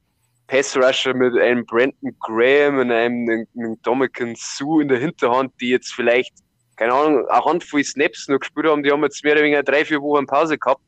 Pass 0.48 0.76
Rusher 0.76 1.14
mit 1.14 1.38
einem 1.38 1.66
Brandon 1.66 2.16
Graham 2.20 2.80
und 2.80 2.92
einem, 2.92 3.46
einem 3.56 3.82
Dominican 3.84 4.34
Sue 4.36 4.82
in 4.82 4.88
der 4.88 4.98
Hinterhand, 4.98 5.54
die 5.62 5.70
jetzt 5.70 5.94
vielleicht, 5.94 6.34
keine 6.80 6.94
Ahnung, 6.94 7.28
eine 7.28 7.44
Handvoll 7.46 7.84
Snaps 7.84 8.30
noch 8.30 8.40
gespielt 8.40 8.68
haben, 8.68 8.84
die 8.84 8.92
haben 8.92 9.04
jetzt 9.04 9.22
mehr 9.22 9.34
oder 9.34 9.44
weniger 9.44 9.64
drei, 9.64 9.84
vier 9.84 10.02
Wochen 10.02 10.26
Pause 10.26 10.58
gehabt. 10.58 10.82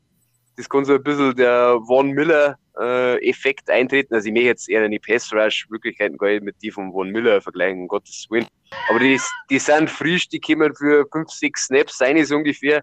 Das 0.56 0.66
kann 0.66 0.86
so 0.86 0.94
ein 0.94 1.02
bisschen 1.02 1.36
der 1.36 1.78
Von 1.86 2.12
Miller 2.12 2.56
äh, 2.80 3.32
eintreten. 3.66 4.14
Also 4.14 4.26
ich 4.26 4.32
möchte 4.32 4.46
jetzt 4.46 4.70
eher 4.70 4.88
die 4.88 4.98
Pass 4.98 5.30
Rush 5.34 5.66
Möglichkeiten 5.68 6.16
gar 6.16 6.28
nicht 6.28 6.44
mit 6.44 6.56
die 6.62 6.70
von 6.70 6.92
Von 6.92 7.10
Miller 7.10 7.42
vergleichen, 7.42 7.82
um 7.82 7.88
Gottes 7.88 8.26
Willen. 8.30 8.46
Aber 8.88 9.00
die, 9.00 9.20
die 9.50 9.58
sind 9.58 9.90
frisch, 9.90 10.30
die 10.30 10.40
kommen 10.40 10.74
für 10.74 11.06
5, 11.12 11.28
6 11.28 11.66
Snaps 11.66 11.98
sein 11.98 12.16
ist 12.16 12.32
ungefähr. 12.32 12.82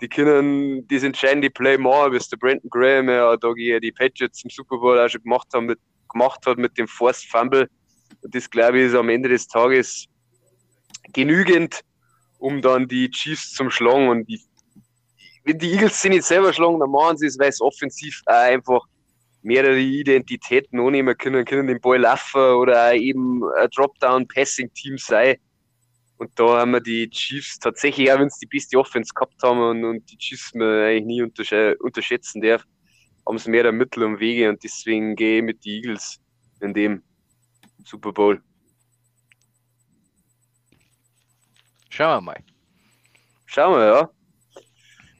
Die 0.00 0.08
können 0.08 0.86
das 0.86 1.02
entscheidende 1.02 1.50
Play 1.50 1.76
machen, 1.76 2.12
wie 2.12 2.16
es 2.16 2.28
der 2.28 2.36
Brandon 2.36 2.70
Graham 2.70 3.08
ja 3.08 3.36
da 3.36 3.52
die 3.54 3.92
Patriots 3.92 4.44
im 4.44 4.50
Super 4.50 4.78
Bowl 4.78 5.00
auch 5.00 5.08
schon 5.08 5.22
gemacht, 5.22 5.48
haben, 5.52 5.66
mit, 5.66 5.80
gemacht 6.12 6.46
hat 6.46 6.58
mit 6.58 6.78
dem 6.78 6.86
Forced 6.86 7.28
Fumble. 7.28 7.68
Und 8.22 8.32
das 8.32 8.48
glaube 8.48 8.78
ich 8.78 8.86
ist 8.86 8.94
am 8.94 9.08
Ende 9.08 9.30
des 9.30 9.48
Tages 9.48 10.06
genügend, 11.12 11.82
um 12.46 12.62
dann 12.62 12.86
die 12.86 13.10
Chiefs 13.10 13.52
zum 13.54 13.70
Schlagen. 13.70 14.08
Und 14.08 14.28
die, 14.28 14.40
wenn 15.42 15.58
die 15.58 15.72
Eagles 15.72 16.00
sie 16.00 16.10
nicht 16.10 16.22
selber 16.22 16.52
schlagen, 16.52 16.78
dann 16.78 16.90
machen 16.90 17.18
sie 17.18 17.26
es, 17.26 17.38
weil 17.40 17.48
es 17.48 17.60
offensiv 17.60 18.22
einfach 18.26 18.82
mehrere 19.42 19.80
Identitäten 19.80 20.78
annehmen 20.78 21.18
können, 21.18 21.44
können 21.44 21.66
den 21.66 21.80
Ball 21.80 21.98
laufen 21.98 22.40
oder 22.40 22.94
eben 22.94 23.42
ein 23.58 23.68
Dropdown-Passing-Team 23.74 24.96
sein. 24.98 25.36
Und 26.18 26.30
da 26.36 26.60
haben 26.60 26.70
wir 26.70 26.80
die 26.80 27.10
Chiefs 27.10 27.58
tatsächlich, 27.58 28.12
auch 28.12 28.20
wenn 28.20 28.30
sie 28.30 28.46
die 28.46 28.56
beste 28.56 28.78
Offense 28.78 29.12
gehabt 29.12 29.42
haben 29.42 29.60
und, 29.60 29.84
und 29.84 30.08
die 30.08 30.16
Chiefs 30.16 30.54
man 30.54 30.68
eigentlich 30.68 31.04
nie 31.04 31.22
unterschätzen 31.80 32.40
darf, 32.40 32.62
haben 33.26 33.38
sie 33.38 33.50
mehr 33.50 33.64
der 33.64 33.72
Mittel 33.72 34.04
und 34.04 34.20
Wege 34.20 34.48
und 34.48 34.62
deswegen 34.62 35.16
gehe 35.16 35.38
ich 35.38 35.44
mit 35.44 35.64
den 35.64 35.72
Eagles 35.72 36.20
in 36.60 36.72
dem 36.72 37.02
Super 37.84 38.12
Bowl. 38.12 38.40
Schauen 41.96 42.18
wir 42.18 42.32
mal. 42.32 42.44
Schauen 43.46 43.78
wir, 43.78 43.86
ja. 43.86 44.10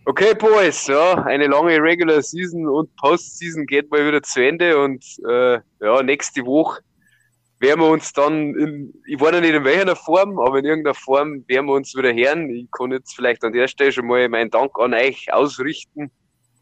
Okay, 0.05 0.35
Boys, 0.35 0.87
ja, 0.87 1.15
eine 1.25 1.47
lange 1.47 1.81
Regular 1.81 2.21
Season 2.21 2.69
und 2.69 2.95
Postseason 2.97 3.65
geht 3.65 3.91
mal 3.91 4.07
wieder 4.07 4.23
zu 4.23 4.47
Ende 4.47 4.77
und 4.79 5.03
äh, 5.27 5.59
ja, 5.81 6.03
nächste 6.03 6.45
Woche 6.45 6.83
werden 7.61 7.81
wir 7.81 7.89
uns 7.89 8.13
dann 8.13 8.55
in, 8.57 8.93
ich 9.07 9.19
weiß 9.19 9.33
noch 9.33 9.41
nicht 9.41 9.55
in 9.55 9.65
welcher 9.65 9.97
Form, 9.97 10.39
aber 10.39 10.59
in 10.59 10.67
irgendeiner 10.67 10.93
Form 10.95 11.43
werden 11.49 11.65
wir 11.65 11.73
uns 11.73 11.97
wieder 11.97 12.13
hören. 12.13 12.51
Ich 12.51 12.71
kann 12.71 12.93
jetzt 12.93 13.17
vielleicht 13.17 13.43
an 13.43 13.55
der 13.55 13.69
Stelle 13.69 13.93
schon 13.93 14.07
mal 14.07 14.29
meinen 14.29 14.51
Dank 14.51 14.79
an 14.79 14.93
euch 14.93 15.33
ausrichten. 15.33 16.11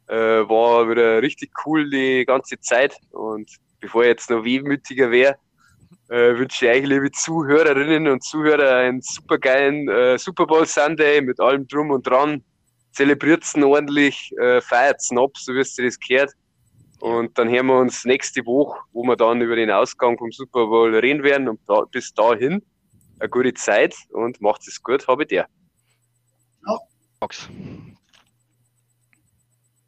Äh, 0.07 0.15
war 0.49 0.89
wieder 0.89 1.21
richtig 1.23 1.51
cool 1.67 1.91
die 1.91 2.25
ganze 2.25 2.61
Zeit 2.61 2.97
und 3.11 3.51
bevor 3.81 4.03
ich 4.03 4.11
jetzt 4.11 4.31
noch 4.31 4.45
wehmütiger 4.45 5.11
wäre, 5.11 5.35
äh, 6.09 6.37
wünsche 6.37 6.67
ich 6.67 6.73
euch, 6.73 6.87
liebe 6.87 7.11
Zuhörerinnen 7.11 8.09
und 8.09 8.23
Zuhörer, 8.23 8.77
einen 8.77 9.01
supergeilen 9.01 9.89
äh, 9.89 10.19
Super 10.19 10.47
Bowl 10.47 10.67
Sunday 10.67 11.21
mit 11.21 11.41
allem 11.41 11.67
Drum 11.69 11.91
und 11.91 12.07
Dran 12.07 12.43
zelebriert 12.93 13.45
es 13.45 13.55
ordentlich, 13.57 14.33
äh, 14.41 14.61
feiert 14.61 15.01
es 15.01 15.11
ab, 15.17 15.31
so 15.35 15.55
wie 15.55 15.61
es 15.61 15.75
das 15.75 15.99
gehört. 15.99 16.33
Und 17.01 17.37
dann 17.39 17.49
hören 17.51 17.67
wir 17.67 17.79
uns 17.79 18.05
nächste 18.05 18.47
Woche, 18.47 18.81
wo 18.93 19.03
wir 19.03 19.17
dann 19.17 19.41
über 19.41 19.57
den 19.57 19.71
Ausgang 19.71 20.17
vom 20.17 20.31
Super 20.33 20.67
Bowl 20.67 20.95
reden 20.95 21.23
werden. 21.23 21.49
Und 21.49 21.61
da, 21.67 21.83
bis 21.91 22.15
dahin 22.15 22.63
eine 23.19 23.29
gute 23.29 23.53
Zeit 23.55 23.95
und 24.11 24.41
macht 24.41 24.67
es 24.67 24.83
gut, 24.83 25.07
habe 25.09 25.25
ich 25.25 25.29
dir. 25.29 25.47
Ja. 26.67 26.79